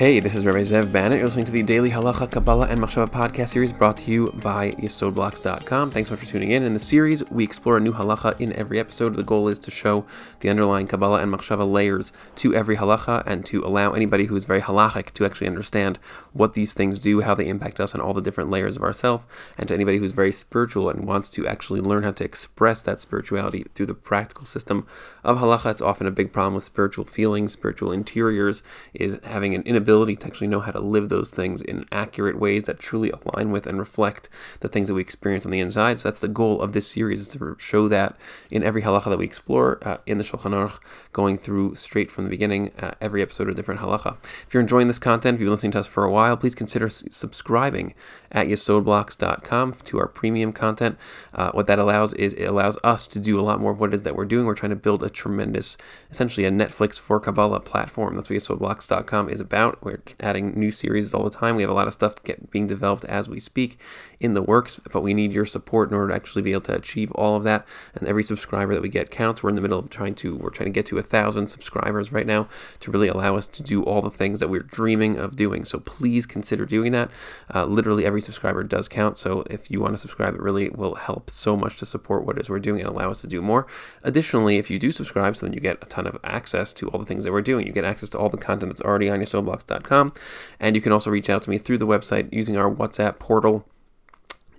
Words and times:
Hey, 0.00 0.18
this 0.18 0.34
is 0.34 0.46
Rabbi 0.46 0.62
Zev 0.62 0.90
Bannet. 0.92 1.16
You're 1.16 1.26
listening 1.26 1.44
to 1.44 1.52
the 1.52 1.62
Daily 1.62 1.90
Halacha, 1.90 2.32
Kabbalah, 2.32 2.68
and 2.68 2.80
Machshava 2.80 3.10
podcast 3.10 3.48
series 3.50 3.70
brought 3.70 3.98
to 3.98 4.10
you 4.10 4.32
by 4.32 4.70
YesodBlocks.com. 4.70 5.90
Thanks 5.90 6.08
so 6.08 6.14
much 6.14 6.24
for 6.24 6.26
tuning 6.26 6.52
in. 6.52 6.62
In 6.62 6.72
the 6.72 6.78
series, 6.78 7.22
we 7.28 7.44
explore 7.44 7.76
a 7.76 7.80
new 7.80 7.92
halacha 7.92 8.40
in 8.40 8.54
every 8.54 8.78
episode. 8.80 9.12
The 9.12 9.22
goal 9.22 9.46
is 9.48 9.58
to 9.58 9.70
show 9.70 10.06
the 10.40 10.48
underlying 10.48 10.86
Kabbalah 10.86 11.20
and 11.20 11.30
Machshava 11.30 11.70
layers 11.70 12.14
to 12.36 12.54
every 12.54 12.78
halacha 12.78 13.22
and 13.26 13.44
to 13.44 13.62
allow 13.62 13.92
anybody 13.92 14.24
who 14.24 14.36
is 14.36 14.46
very 14.46 14.62
halachic 14.62 15.12
to 15.12 15.26
actually 15.26 15.48
understand 15.48 15.98
what 16.32 16.54
these 16.54 16.72
things 16.72 16.98
do, 16.98 17.20
how 17.20 17.34
they 17.34 17.46
impact 17.46 17.78
us, 17.78 17.92
and 17.92 18.02
all 18.02 18.14
the 18.14 18.22
different 18.22 18.48
layers 18.48 18.76
of 18.76 18.82
ourself. 18.82 19.26
And 19.58 19.68
to 19.68 19.74
anybody 19.74 19.98
who's 19.98 20.12
very 20.12 20.32
spiritual 20.32 20.88
and 20.88 21.06
wants 21.06 21.28
to 21.32 21.46
actually 21.46 21.82
learn 21.82 22.04
how 22.04 22.12
to 22.12 22.24
express 22.24 22.80
that 22.80 23.00
spirituality 23.00 23.66
through 23.74 23.84
the 23.84 23.92
practical 23.92 24.46
system 24.46 24.86
of 25.22 25.40
halacha. 25.40 25.72
It's 25.72 25.82
often 25.82 26.06
a 26.06 26.10
big 26.10 26.32
problem 26.32 26.54
with 26.54 26.64
spiritual 26.64 27.04
feelings, 27.04 27.52
spiritual 27.52 27.92
interiors, 27.92 28.62
is 28.94 29.20
having 29.24 29.54
an 29.54 29.60
inability 29.64 29.89
ability 29.90 30.14
to 30.14 30.26
actually 30.26 30.46
know 30.46 30.60
how 30.60 30.70
to 30.70 30.78
live 30.78 31.08
those 31.08 31.30
things 31.30 31.62
in 31.62 31.84
accurate 31.90 32.38
ways 32.38 32.64
that 32.64 32.78
truly 32.78 33.10
align 33.10 33.50
with 33.50 33.66
and 33.66 33.76
reflect 33.76 34.28
the 34.60 34.68
things 34.68 34.86
that 34.86 34.94
we 34.94 35.00
experience 35.00 35.44
on 35.44 35.50
the 35.50 35.58
inside. 35.58 35.98
So 35.98 36.08
that's 36.08 36.20
the 36.20 36.28
goal 36.28 36.62
of 36.62 36.72
this 36.74 36.86
series 36.86 37.22
is 37.22 37.28
to 37.34 37.56
show 37.58 37.88
that 37.88 38.16
in 38.50 38.62
every 38.62 38.82
halacha 38.82 39.06
that 39.06 39.18
we 39.18 39.24
explore 39.24 39.80
uh, 39.82 39.98
in 40.06 40.18
the 40.18 40.24
Shulchan 40.24 40.52
Aruch, 40.52 40.78
going 41.12 41.36
through 41.38 41.74
straight 41.74 42.08
from 42.08 42.22
the 42.24 42.30
beginning, 42.30 42.70
uh, 42.78 42.92
every 43.00 43.20
episode 43.20 43.48
of 43.48 43.56
different 43.56 43.80
halacha. 43.80 44.16
If 44.46 44.54
you're 44.54 44.60
enjoying 44.60 44.86
this 44.86 45.00
content, 45.00 45.34
if 45.34 45.40
you've 45.40 45.46
been 45.48 45.54
listening 45.54 45.72
to 45.72 45.80
us 45.80 45.88
for 45.88 46.04
a 46.04 46.10
while, 46.10 46.36
please 46.36 46.54
consider 46.54 46.88
subscribing 46.88 47.94
at 48.32 48.46
yesodblocks.com 48.46 49.72
to 49.84 49.98
our 49.98 50.06
premium 50.06 50.52
content. 50.52 50.96
Uh, 51.32 51.50
what 51.52 51.66
that 51.66 51.78
allows 51.78 52.14
is 52.14 52.34
it 52.34 52.44
allows 52.44 52.78
us 52.84 53.06
to 53.08 53.18
do 53.18 53.38
a 53.38 53.42
lot 53.42 53.60
more 53.60 53.72
of 53.72 53.80
what 53.80 53.90
it 53.90 53.94
is 53.94 54.02
that 54.02 54.16
we're 54.16 54.24
doing. 54.24 54.46
We're 54.46 54.54
trying 54.54 54.70
to 54.70 54.76
build 54.76 55.02
a 55.02 55.10
tremendous, 55.10 55.76
essentially 56.10 56.46
a 56.46 56.50
Netflix 56.50 56.98
for 56.98 57.20
Kabbalah 57.20 57.60
platform. 57.60 58.14
That's 58.14 58.30
what 58.30 58.38
yesodblocks.com 58.38 59.28
is 59.28 59.40
about. 59.40 59.82
We're 59.84 60.02
adding 60.20 60.58
new 60.58 60.70
series 60.70 61.12
all 61.14 61.24
the 61.24 61.30
time. 61.30 61.56
We 61.56 61.62
have 61.62 61.70
a 61.70 61.74
lot 61.74 61.86
of 61.86 61.92
stuff 61.92 62.22
get, 62.22 62.50
being 62.50 62.66
developed 62.66 63.04
as 63.04 63.28
we 63.28 63.40
speak 63.40 63.78
in 64.20 64.34
the 64.34 64.42
works, 64.42 64.80
but 64.92 65.02
we 65.02 65.14
need 65.14 65.32
your 65.32 65.46
support 65.46 65.88
in 65.88 65.94
order 65.94 66.08
to 66.08 66.14
actually 66.14 66.42
be 66.42 66.52
able 66.52 66.60
to 66.62 66.74
achieve 66.74 67.10
all 67.12 67.36
of 67.36 67.42
that. 67.44 67.66
And 67.94 68.06
every 68.06 68.22
subscriber 68.22 68.74
that 68.74 68.82
we 68.82 68.88
get 68.88 69.10
counts. 69.10 69.42
We're 69.42 69.50
in 69.50 69.56
the 69.56 69.62
middle 69.62 69.78
of 69.78 69.88
trying 69.90 70.14
to 70.16 70.36
we're 70.36 70.50
trying 70.50 70.66
to 70.66 70.72
get 70.72 70.86
to 70.86 70.98
a 70.98 71.02
thousand 71.02 71.48
subscribers 71.48 72.12
right 72.12 72.26
now 72.26 72.48
to 72.80 72.90
really 72.90 73.08
allow 73.08 73.36
us 73.36 73.46
to 73.48 73.62
do 73.62 73.82
all 73.82 74.02
the 74.02 74.10
things 74.10 74.40
that 74.40 74.48
we're 74.48 74.60
dreaming 74.60 75.16
of 75.16 75.36
doing. 75.36 75.64
So 75.64 75.78
please 75.78 76.26
consider 76.26 76.66
doing 76.66 76.92
that. 76.92 77.10
Uh, 77.54 77.64
literally 77.64 78.04
every 78.04 78.19
subscriber 78.20 78.62
does 78.62 78.88
count. 78.88 79.18
So 79.18 79.44
if 79.50 79.70
you 79.70 79.80
want 79.80 79.94
to 79.94 79.98
subscribe, 79.98 80.34
it 80.34 80.40
really 80.40 80.70
will 80.70 80.96
help 80.96 81.30
so 81.30 81.56
much 81.56 81.76
to 81.76 81.86
support 81.86 82.24
what 82.24 82.36
it 82.36 82.40
is 82.40 82.50
we're 82.50 82.58
doing 82.58 82.80
and 82.80 82.88
allow 82.88 83.10
us 83.10 83.20
to 83.22 83.26
do 83.26 83.42
more. 83.42 83.66
Additionally, 84.02 84.58
if 84.58 84.70
you 84.70 84.78
do 84.78 84.90
subscribe, 84.90 85.36
so 85.36 85.46
then 85.46 85.52
you 85.52 85.60
get 85.60 85.82
a 85.82 85.86
ton 85.86 86.06
of 86.06 86.18
access 86.24 86.72
to 86.74 86.88
all 86.88 86.98
the 86.98 87.06
things 87.06 87.24
that 87.24 87.32
we're 87.32 87.42
doing. 87.42 87.66
You 87.66 87.72
get 87.72 87.84
access 87.84 88.08
to 88.10 88.18
all 88.18 88.28
the 88.28 88.36
content 88.36 88.70
that's 88.70 88.80
already 88.80 89.08
on 89.08 89.20
your 89.20 89.26
yesodblocks.com. 89.26 90.12
And 90.58 90.76
you 90.76 90.82
can 90.82 90.92
also 90.92 91.10
reach 91.10 91.30
out 91.30 91.42
to 91.42 91.50
me 91.50 91.58
through 91.58 91.78
the 91.78 91.86
website 91.86 92.32
using 92.32 92.56
our 92.56 92.70
WhatsApp 92.70 93.18
portal 93.18 93.66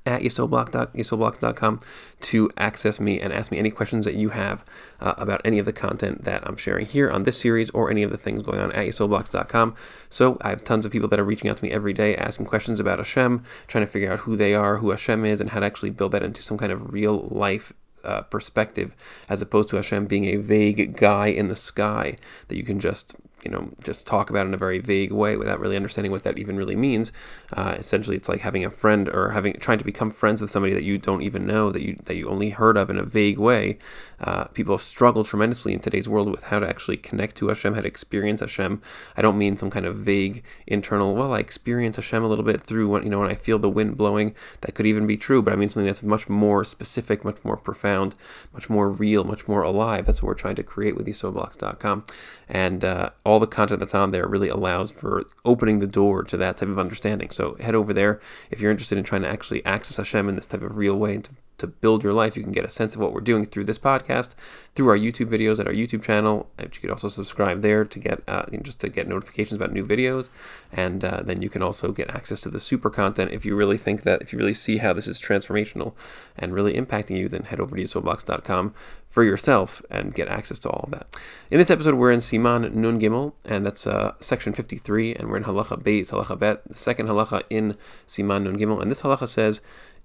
at 0.06 0.22
yesodblocks.com 0.22 1.80
to 2.22 2.52
access 2.58 3.00
me 3.00 3.20
and 3.20 3.32
ask 3.32 3.52
me 3.52 3.60
any 3.60 3.70
questions 3.70 4.06
that 4.06 4.16
you 4.16 4.30
have 4.30 4.66
uh, 5.00 5.14
about 5.18 5.42
any 5.46 5.60
of 5.60 5.66
the 5.66 5.74
content 5.74 6.24
that 6.24 6.46
I'm 6.48 6.58
sharing 6.58 6.86
here 6.86 7.10
on 7.10 7.24
this 7.24 7.38
series 7.38 7.70
or 7.72 7.92
any 7.92 8.04
of 8.04 8.12
the 8.12 8.18
things 8.18 8.44
going 8.44 8.60
on 8.60 8.72
at 8.72 8.88
yesodblocks.com. 8.88 9.76
So 10.10 10.38
I 10.42 10.50
have 10.50 10.64
tons 10.64 10.86
of 10.86 10.92
people 10.92 11.08
that 11.10 11.20
are 11.20 11.24
reaching 11.24 11.50
out 11.50 11.58
to 11.58 11.64
me 11.64 11.72
every 11.72 11.94
day 11.94 12.16
asking 12.16 12.48
questions 12.48 12.80
about 12.80 13.00
Hashem, 13.00 13.44
trying 13.68 13.86
to 13.86 13.92
figure 13.92 14.12
out 14.12 14.20
who 14.20 14.36
they 14.36 14.54
are, 14.54 14.78
who 14.78 14.90
Hashem 14.90 15.26
is, 15.26 15.40
and 15.40 15.52
how 15.52 15.60
to 15.60 15.66
actually 15.66 15.92
build 15.92 16.14
that 16.14 16.24
into 16.24 16.42
some 16.42 16.58
kind 16.58 16.72
of 16.72 16.94
real 16.94 17.28
life 17.30 17.74
uh, 18.04 18.22
perspective 18.24 18.96
as 19.30 19.42
opposed 19.42 19.70
to 19.70 19.76
Hashem 19.76 20.08
being 20.08 20.26
a 20.26 20.38
vague 20.38 20.98
guy 20.98 21.28
in 21.28 21.48
the 21.50 21.56
sky 21.56 22.18
that 22.48 22.58
you 22.58 22.64
can 22.64 22.80
just 22.80 23.16
you 23.44 23.52
know 23.52 23.70
just 23.84 24.06
talk 24.06 24.30
about 24.30 24.46
in 24.46 24.54
a 24.54 24.58
very 24.58 24.80
vague 24.80 25.12
way 25.12 25.36
without 25.36 25.60
really 25.60 25.76
understanding 25.76 26.12
what 26.12 26.24
that 26.24 26.38
even 26.38 26.58
really 26.58 26.76
means. 26.76 27.12
Uh, 27.54 27.76
essentially, 27.78 28.16
it's 28.16 28.30
like 28.30 28.42
having 28.42 28.64
a 28.64 28.70
friend 28.70 29.10
or 29.10 29.30
having 29.30 29.54
trying 29.54 29.80
to 29.80 29.86
become 29.86 30.10
friends 30.10 30.42
with 30.42 30.52
somebody 30.52 30.74
that 30.74 30.84
you 30.84 30.98
don't 30.98 31.22
even 31.22 31.46
know 31.46 31.72
that 31.72 31.82
you 31.82 31.98
that 32.06 32.16
you 32.16 32.30
only 32.30 32.50
heard 32.50 32.78
of 32.78 32.90
in 32.90 32.98
a 32.98 33.04
vague 33.04 33.40
way. 33.40 33.78
Uh, 34.20 34.46
people 34.46 34.78
struggle 34.78 35.24
tremendously 35.24 35.74
in 35.74 35.80
today's 35.80 36.08
world 36.08 36.30
with 36.30 36.44
how 36.44 36.60
to 36.60 36.68
actually 36.68 36.98
connect 36.98 37.36
to 37.36 37.48
Hashem, 37.48 37.74
how 37.74 37.82
to 37.82 37.88
experience 37.88 38.42
Hashem. 38.42 38.82
I 39.18 39.22
don't 39.22 39.38
mean 39.38 39.58
some 39.58 39.72
kind 39.72 39.86
of 39.86 39.96
vague 39.96 40.44
internal. 40.68 41.16
Well, 41.16 41.34
I 41.34 41.40
experience 41.40 41.96
Hashem 41.96 42.24
a 42.24 42.28
little 42.28 42.46
bit 42.46 42.62
through 42.62 42.90
when 42.90 43.04
you 43.04 43.10
know 43.10 43.20
when 43.20 43.32
I 43.32 43.36
feel 43.36 43.58
the 43.58 43.70
wind 43.70 43.98
blowing. 43.98 44.36
That 44.62 44.76
could 44.76 44.86
even 44.86 45.08
be 45.08 45.18
true, 45.18 45.42
but 45.42 45.54
I 45.54 45.56
mean 45.56 45.70
something 45.70 45.88
that's 45.88 46.04
much 46.04 46.30
more 46.30 46.64
specific, 46.64 47.26
much 47.26 47.44
more 47.44 47.58
profound, 47.58 48.16
much 48.54 48.70
more 48.70 48.90
real, 48.90 49.24
much 49.24 49.48
more 49.48 49.64
alive. 49.64 50.06
That's 50.06 50.22
what 50.22 50.28
we're 50.28 50.34
trying 50.36 50.56
to 50.56 50.64
create 50.64 50.96
with 50.96 51.08
yesodblocks.com, 51.08 52.04
and 52.48 52.86
uh, 52.86 53.10
all 53.32 53.40
the 53.40 53.48
content 53.48 53.80
that's 53.80 53.96
on 53.96 54.12
there 54.12 54.28
really 54.28 54.50
allows 54.50 54.92
for 54.92 55.24
opening 55.46 55.80
the 55.80 55.88
door 55.88 56.22
to 56.24 56.36
that 56.38 56.58
type 56.58 56.68
of 56.68 56.78
understanding. 56.78 57.30
So 57.30 57.56
head 57.56 57.76
over 57.76 57.94
there 57.94 58.20
if 58.50 58.60
you're 58.60 58.72
interested 58.72 58.98
in 58.98 59.06
trying 59.06 59.22
to 59.22 59.30
actually 59.30 59.66
access 59.66 59.98
Hashem 59.98 60.28
in 60.28 60.36
this 60.36 60.46
type 60.46 60.62
of 60.62 60.76
real 60.76 60.96
way 60.96 61.16
and 61.16 61.24
to 61.24 61.32
to 61.62 61.68
build 61.68 62.04
your 62.04 62.14
life. 62.14 62.36
You 62.36 62.44
can 62.44 62.52
get 62.52 62.66
a 62.66 62.70
sense 62.70 62.94
of 62.94 63.02
what 63.02 63.14
we're 63.14 63.22
doing 63.22 63.46
through 63.46 63.66
this 63.66 63.80
podcast, 63.80 64.36
through 64.76 64.90
our 64.90 64.98
YouTube 64.98 65.28
videos 65.28 65.60
at 65.60 65.68
our 65.68 65.74
YouTube 65.74 66.04
channel. 66.04 66.50
You 66.60 66.68
could 66.68 66.92
also 66.92 67.08
subscribe 67.08 67.62
there 67.62 67.86
to 67.86 68.00
get 68.00 68.22
uh, 68.28 68.46
just 68.62 68.80
to 68.82 68.90
get 68.90 69.08
notifications 69.08 69.60
about 69.60 69.72
new 69.72 69.86
videos, 69.86 70.30
and 70.72 71.04
uh, 71.04 71.22
then 71.24 71.42
you 71.42 71.50
can 71.50 71.62
also 71.62 71.92
get 71.92 72.10
access 72.10 72.42
to 72.42 72.50
the 72.50 72.60
super 72.60 72.90
content. 72.90 73.32
If 73.32 73.46
you 73.46 73.56
really 73.56 73.78
think 73.78 74.04
that, 74.04 74.22
if 74.22 74.34
you 74.34 74.40
really 74.40 74.54
see 74.54 74.78
how 74.78 74.94
this 74.94 75.08
is 75.08 75.22
transformational 75.22 75.94
and 76.38 76.54
really 76.54 76.74
impacting 76.74 77.18
you, 77.18 77.30
then 77.30 77.44
head 77.44 77.60
over 77.60 77.76
to 77.76 77.82
yesodblocks.com 77.82 78.74
for 79.12 79.24
yourself 79.26 79.84
and 79.92 80.14
get 80.14 80.30
access 80.30 80.58
to 80.60 80.70
all 80.70 80.86
of 80.86 80.92
that. 80.92 81.20
In 81.52 81.58
this 81.58 81.70
episode, 81.70 81.96
we're 81.96 82.14
in 82.14 82.20
Siman 82.20 82.74
Nun 82.74 83.00
Gimel, 83.00 83.34
and 83.44 83.66
that's 83.66 83.86
uh, 83.86 84.14
section 84.22 84.54
53, 84.54 85.16
and 85.16 85.30
we're 85.30 85.38
in 85.38 85.44
Halacha 85.44 85.84
Beis, 85.84 86.12
Halacha 86.12 86.40
Bet, 86.40 86.62
the 86.66 86.78
second 86.78 87.08
halacha 87.08 87.44
in 87.50 87.76
Siman 88.08 88.44
Nun 88.44 88.58
Gimel, 88.58 88.82
and 88.82 88.90
this 88.90 89.02
halacha 89.02 89.28
says. 89.28 89.62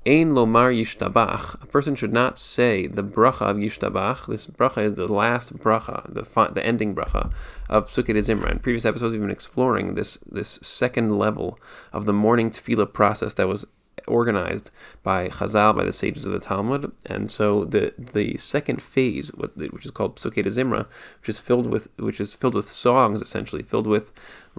Ein 0.07 0.35
lomar 0.35 0.73
yishtabach. 0.73 1.61
A 1.61 1.67
person 1.67 1.97
should 1.97 2.13
not 2.13 2.39
say 2.39 2.87
the 2.87 3.03
bracha 3.03 3.51
of 3.51 3.57
yishtabach. 3.57 4.29
This 4.29 4.47
bracha 4.47 4.85
is 4.85 4.95
the 4.95 5.13
last 5.13 5.57
bracha, 5.59 6.05
the 6.07 6.23
the 6.53 6.65
ending 6.65 6.95
bracha 6.95 7.33
of 7.69 7.93
de 7.93 8.03
Zimra. 8.05 8.53
In 8.53 8.61
previous 8.61 8.85
episodes, 8.85 9.15
we've 9.15 9.21
been 9.21 9.33
exploring 9.33 9.97
this 9.97 10.19
this 10.19 10.61
second 10.63 11.19
level 11.19 11.59
of 11.93 12.05
the 12.05 12.13
morning 12.13 12.51
tefillah 12.51 12.93
process 12.93 13.35
that 13.35 13.49
was 13.49 13.67
organized 14.07 14.71
by 15.03 15.29
Chazal, 15.29 15.77
by 15.77 15.85
the 15.85 15.93
sages 15.93 16.25
of 16.25 16.33
the 16.33 16.41
Talmud, 16.41 16.93
and 17.07 17.31
so 17.31 17.65
the 17.65 17.93
the 17.99 18.37
second 18.37 18.83
phase, 18.83 19.31
which 19.33 19.85
is 19.85 19.91
called 19.91 20.17
Psukei 20.17 20.43
de 20.43 20.51
Zimra, 20.51 20.87
which 21.21 21.29
is 21.29 21.41
filled 21.41 21.67
with 21.67 21.89
which 21.99 22.21
is 22.21 22.35
filled 22.35 22.55
with 22.55 22.69
songs, 22.69 23.21
essentially 23.21 23.63
filled 23.63 23.87
with 23.87 24.13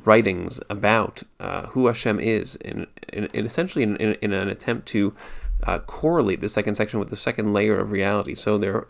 writings 0.06 0.62
about 0.70 1.24
uh, 1.40 1.68
who 1.68 1.88
Hashem 1.88 2.20
is, 2.20 2.56
in, 2.58 2.88
in, 3.12 3.26
in 3.34 3.46
essentially 3.46 3.84
in, 3.84 3.96
in, 3.98 4.14
in, 4.22 4.32
an 4.34 4.48
attempt 4.48 4.88
to 4.90 5.16
uh, 5.64 5.80
correlate 5.80 6.40
the 6.40 6.50
second 6.50 6.76
section 6.76 7.00
with 7.00 7.10
the 7.10 7.16
second 7.16 7.54
layer 7.54 7.80
of 7.80 7.92
reality. 7.92 8.36
So 8.36 8.58
there 8.58 8.88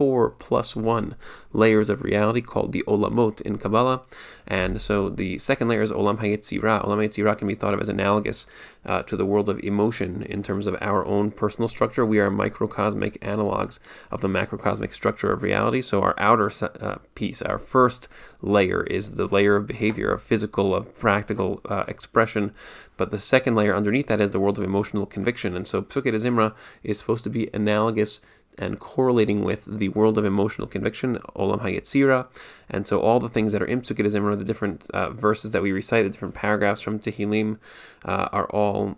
four 0.00 0.30
plus 0.30 0.74
one 0.74 1.14
layers 1.52 1.90
of 1.90 2.02
reality 2.02 2.40
called 2.40 2.72
the 2.72 2.82
Olamot 2.88 3.38
in 3.42 3.58
Kabbalah. 3.58 4.00
And 4.46 4.80
so 4.80 5.10
the 5.10 5.38
second 5.38 5.68
layer 5.68 5.82
is 5.82 5.92
Olam 5.92 6.20
HaYetzirah. 6.20 6.86
Olam 6.86 7.04
HaYetzirah 7.04 7.36
can 7.36 7.46
be 7.46 7.54
thought 7.54 7.74
of 7.74 7.82
as 7.82 7.90
analogous 7.90 8.46
uh, 8.86 9.02
to 9.02 9.14
the 9.14 9.26
world 9.26 9.50
of 9.50 9.60
emotion 9.60 10.22
in 10.22 10.42
terms 10.42 10.66
of 10.66 10.74
our 10.80 11.04
own 11.04 11.30
personal 11.30 11.68
structure. 11.68 12.06
We 12.06 12.18
are 12.18 12.30
microcosmic 12.30 13.20
analogs 13.20 13.78
of 14.10 14.22
the 14.22 14.28
macrocosmic 14.28 14.94
structure 14.94 15.32
of 15.32 15.42
reality. 15.42 15.82
So 15.82 16.00
our 16.00 16.14
outer 16.16 16.50
uh, 16.62 16.96
piece, 17.14 17.42
our 17.42 17.58
first 17.58 18.08
layer, 18.40 18.84
is 18.84 19.16
the 19.16 19.26
layer 19.26 19.54
of 19.54 19.66
behavior, 19.66 20.10
of 20.12 20.22
physical, 20.22 20.74
of 20.74 20.98
practical 20.98 21.60
uh, 21.66 21.84
expression. 21.88 22.54
But 22.96 23.10
the 23.10 23.18
second 23.18 23.54
layer 23.54 23.76
underneath 23.76 24.06
that 24.06 24.20
is 24.22 24.30
the 24.30 24.40
world 24.40 24.56
of 24.56 24.64
emotional 24.64 25.04
conviction. 25.04 25.54
And 25.54 25.66
so 25.66 25.82
Psukei 25.82 26.12
de 26.12 26.18
Zimra 26.18 26.54
is 26.82 26.98
supposed 26.98 27.24
to 27.24 27.30
be 27.30 27.50
analogous 27.52 28.20
and 28.60 28.78
correlating 28.78 29.42
with 29.42 29.64
the 29.64 29.88
world 29.88 30.18
of 30.18 30.24
emotional 30.24 30.68
conviction, 30.68 31.16
Olam 31.34 31.62
HaYetzirah. 31.62 32.26
And 32.68 32.86
so 32.86 33.00
all 33.00 33.18
the 33.18 33.28
things 33.28 33.52
that 33.52 33.62
are 33.62 33.66
in 33.66 33.80
de 33.80 33.94
Zimra, 33.94 34.38
the 34.38 34.44
different 34.44 34.88
uh, 34.90 35.10
verses 35.10 35.50
that 35.52 35.62
we 35.62 35.72
recite, 35.72 36.04
the 36.04 36.10
different 36.10 36.34
paragraphs 36.34 36.80
from 36.80 37.00
Tehillim, 37.00 37.58
uh, 38.04 38.28
are 38.30 38.46
all 38.50 38.96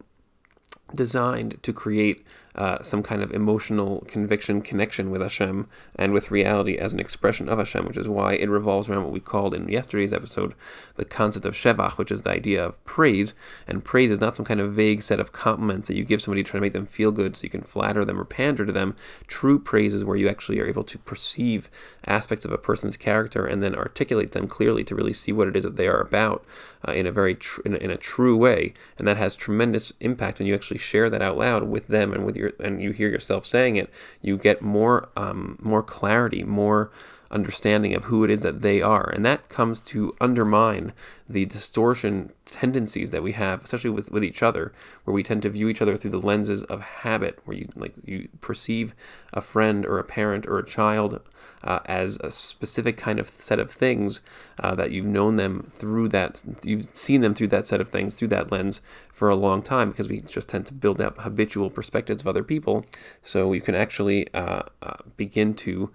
designed 0.95 1.63
to 1.63 1.73
create 1.73 2.27
uh, 2.55 2.83
some 2.83 3.03
kind 3.03 3.23
of 3.23 3.33
emotional 3.33 4.03
conviction 4.09 4.61
connection 4.61 5.11
with 5.11 5.23
Hashem 5.23 5.69
and 5.97 6.13
with 6.13 6.31
reality 6.31 6.77
as 6.77 6.93
an 6.93 7.01
expression 7.01 7.49
of 7.49 7.59
Hashem, 7.59 7.87
which 7.87 7.97
is 7.97 8.09
why 8.09 8.35
it 8.35 8.51
revolves 8.51 8.89
around 8.89 9.05
what 9.05 9.13
we 9.13 9.21
called 9.21 9.55
in 9.55 9.69
yesterday's 9.69 10.13
episode 10.13 10.55
the 10.97 11.05
concept 11.05 11.47
of 11.47 11.55
Shevach, 11.55 11.99
which 11.99 12.13
is 12.13 12.23
the 12.23 12.31
idea 12.31 12.65
of 12.65 12.83
praise. 12.85 13.35
And 13.67 13.85
praise 13.85 14.11
is 14.11 14.21
not 14.21 14.37
some 14.37 14.45
kind 14.45 14.61
of 14.61 14.73
vague 14.73 15.03
set 15.03 15.21
of 15.21 15.33
compliments 15.33 15.89
that 15.89 15.97
you 15.97 16.05
give 16.05 16.21
somebody 16.21 16.43
to 16.43 16.51
try 16.51 16.59
to 16.59 16.63
make 16.63 16.73
them 16.73 16.87
feel 16.87 17.11
good 17.11 17.37
so 17.37 17.45
you 17.45 17.51
can 17.51 17.63
flatter 17.63 18.05
them 18.05 18.21
or 18.21 18.25
pander 18.25 18.67
to 18.67 18.73
them. 18.73 18.97
True 19.27 19.59
praise 19.59 19.95
is 19.95 20.05
where 20.05 20.17
you 20.17 20.29
actually 20.29 20.61
are 20.61 20.67
able 20.67 20.85
to 20.85 20.99
perceive 20.99 21.71
aspects 22.07 22.45
of 22.45 22.53
a 22.53 22.59
person's 22.59 22.97
character 22.97 23.47
and 23.47 23.63
then 23.63 23.75
articulate 23.75 24.33
them 24.33 24.47
clearly 24.47 24.85
to 24.85 24.95
really 24.95 25.13
see 25.13 25.33
what 25.33 25.49
it 25.49 25.57
is 25.57 25.65
that 25.65 25.77
they 25.77 25.89
are 25.89 26.01
about 26.01 26.45
uh, 26.87 26.93
in 26.93 27.07
a 27.07 27.13
very 27.13 27.35
tr- 27.35 27.61
in, 27.65 27.75
a, 27.75 27.79
in 27.79 27.91
a 27.91 27.97
true 27.97 28.37
way. 28.37 28.75
And 28.99 29.07
that 29.07 29.17
has 29.17 29.37
tremendous 29.37 29.93
impact 30.01 30.39
when 30.39 30.47
you 30.47 30.55
actually 30.55 30.79
share 30.79 31.09
that 31.11 31.23
out 31.23 31.39
loud 31.39 31.65
with 31.65 31.89
them 31.89 32.13
and 32.13 32.27
with 32.27 32.37
your 32.37 32.42
and 32.61 32.83
you 32.83 32.91
hear 32.91 33.09
yourself 33.09 33.47
saying 33.47 33.77
it, 33.77 33.91
you 34.21 34.37
get 34.37 34.63
more 34.63 35.09
um, 35.17 35.59
more 35.61 35.83
clarity, 35.83 36.43
more 36.43 36.91
understanding 37.33 37.95
of 37.95 38.05
who 38.05 38.23
it 38.25 38.31
is 38.31 38.43
that 38.43 38.61
they 38.61 38.83
are. 38.83 39.09
And 39.09 39.25
that 39.25 39.49
comes 39.49 39.81
to 39.81 40.15
undermine 40.21 40.93
the 41.29 41.47
distortion 41.47 42.31
tendencies 42.45 43.11
that 43.11 43.23
we 43.23 43.33
have, 43.33 43.65
especially 43.65 43.91
with, 43.91 44.11
with 44.11 44.23
each 44.23 44.43
other, 44.43 44.73
where 45.05 45.15
we 45.15 45.23
tend 45.23 45.43
to 45.43 45.51
view 45.51 45.69
each 45.69 45.81
other 45.81 45.97
through 45.97 46.11
the 46.11 46.21
lenses 46.21 46.63
of 46.65 46.83
habit, 46.83 47.39
where 47.45 47.57
you 47.57 47.69
like 47.75 47.95
you 48.05 48.29
perceive 48.41 48.95
a 49.33 49.41
friend 49.41 49.87
or 49.87 49.99
a 49.99 50.05
parent 50.05 50.47
or 50.47 50.59
a 50.59 50.67
child 50.67 51.21
uh, 51.65 51.81
as 51.87 52.19
a 52.19 52.31
specific 52.31 52.97
kind 52.97 53.19
of 53.19 53.29
set 53.29 53.59
of 53.59 53.71
things 53.71 54.21
uh, 54.59 54.75
that 54.75 54.91
you've 54.91 55.07
known 55.07 55.37
them 55.37 55.71
through 55.73 56.09
that, 56.09 56.43
you've 56.63 56.85
seen 56.97 57.21
them 57.21 57.35
through 57.35 57.49
that 57.49 57.67
set 57.67 57.81
of 57.81 57.89
things, 57.89 58.15
through 58.15 58.29
that 58.29 58.51
lens 58.51 58.81
for 59.13 59.29
a 59.29 59.37
long 59.37 59.63
time, 59.63 59.91
because 59.91 60.09
we 60.09 60.21
just 60.21 60.49
tend 60.49 60.67
to 60.67 60.75
build 60.75 61.01
up 61.01 61.21
habitual 61.21 61.71
perspectives 61.71 62.23
of 62.23 62.29
other 62.29 62.45
people. 62.45 62.85
So 63.21 63.53
you 63.53 63.61
can 63.61 63.75
actually 63.75 64.33
uh, 64.35 64.63
uh 64.83 64.97
begin 65.17 65.55
to 65.55 65.91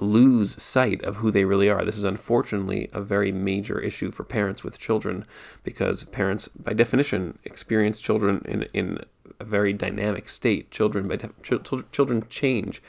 lose 0.00 0.60
sight 0.60 1.02
of 1.04 1.16
who 1.16 1.30
they 1.30 1.44
really 1.44 1.68
are. 1.68 1.84
This 1.84 1.98
is 1.98 2.04
unfortunately 2.04 2.88
a 2.92 3.00
very 3.00 3.32
major 3.32 3.78
issue 3.78 4.10
for 4.10 4.24
parents 4.24 4.64
with 4.64 4.78
children 4.78 5.26
because 5.62 6.04
parents, 6.04 6.48
by 6.48 6.72
definition, 6.72 7.38
experience 7.44 8.00
children 8.00 8.42
in, 8.46 8.62
in 8.72 9.00
a 9.38 9.44
very 9.44 9.72
dynamic 9.72 10.28
state. 10.28 10.70
Children, 10.70 11.06
by 11.08 11.16
def- 11.16 11.92
children 11.92 12.24
change 12.28 12.82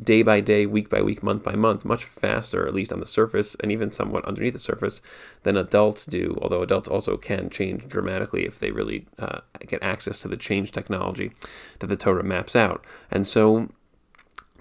day 0.00 0.22
by 0.22 0.40
day, 0.40 0.66
week 0.66 0.90
by 0.90 1.00
week, 1.00 1.22
month 1.22 1.42
by 1.42 1.54
month, 1.54 1.84
much 1.84 2.04
faster, 2.04 2.66
at 2.66 2.74
least 2.74 2.92
on 2.92 3.00
the 3.00 3.06
surface, 3.06 3.56
and 3.60 3.72
even 3.72 3.90
somewhat 3.90 4.24
underneath 4.24 4.52
the 4.52 4.58
surface, 4.58 5.00
than 5.42 5.56
adults 5.56 6.04
do. 6.04 6.38
Although 6.42 6.62
adults 6.62 6.88
also 6.88 7.16
can 7.16 7.48
change 7.50 7.88
dramatically 7.88 8.44
if 8.44 8.58
they 8.58 8.70
really 8.70 9.06
uh, 9.18 9.40
get 9.66 9.82
access 9.82 10.20
to 10.20 10.28
the 10.28 10.36
change 10.36 10.72
technology 10.72 11.32
that 11.78 11.86
the 11.86 11.96
Torah 11.96 12.22
maps 12.22 12.54
out. 12.54 12.84
And 13.10 13.26
so 13.26 13.70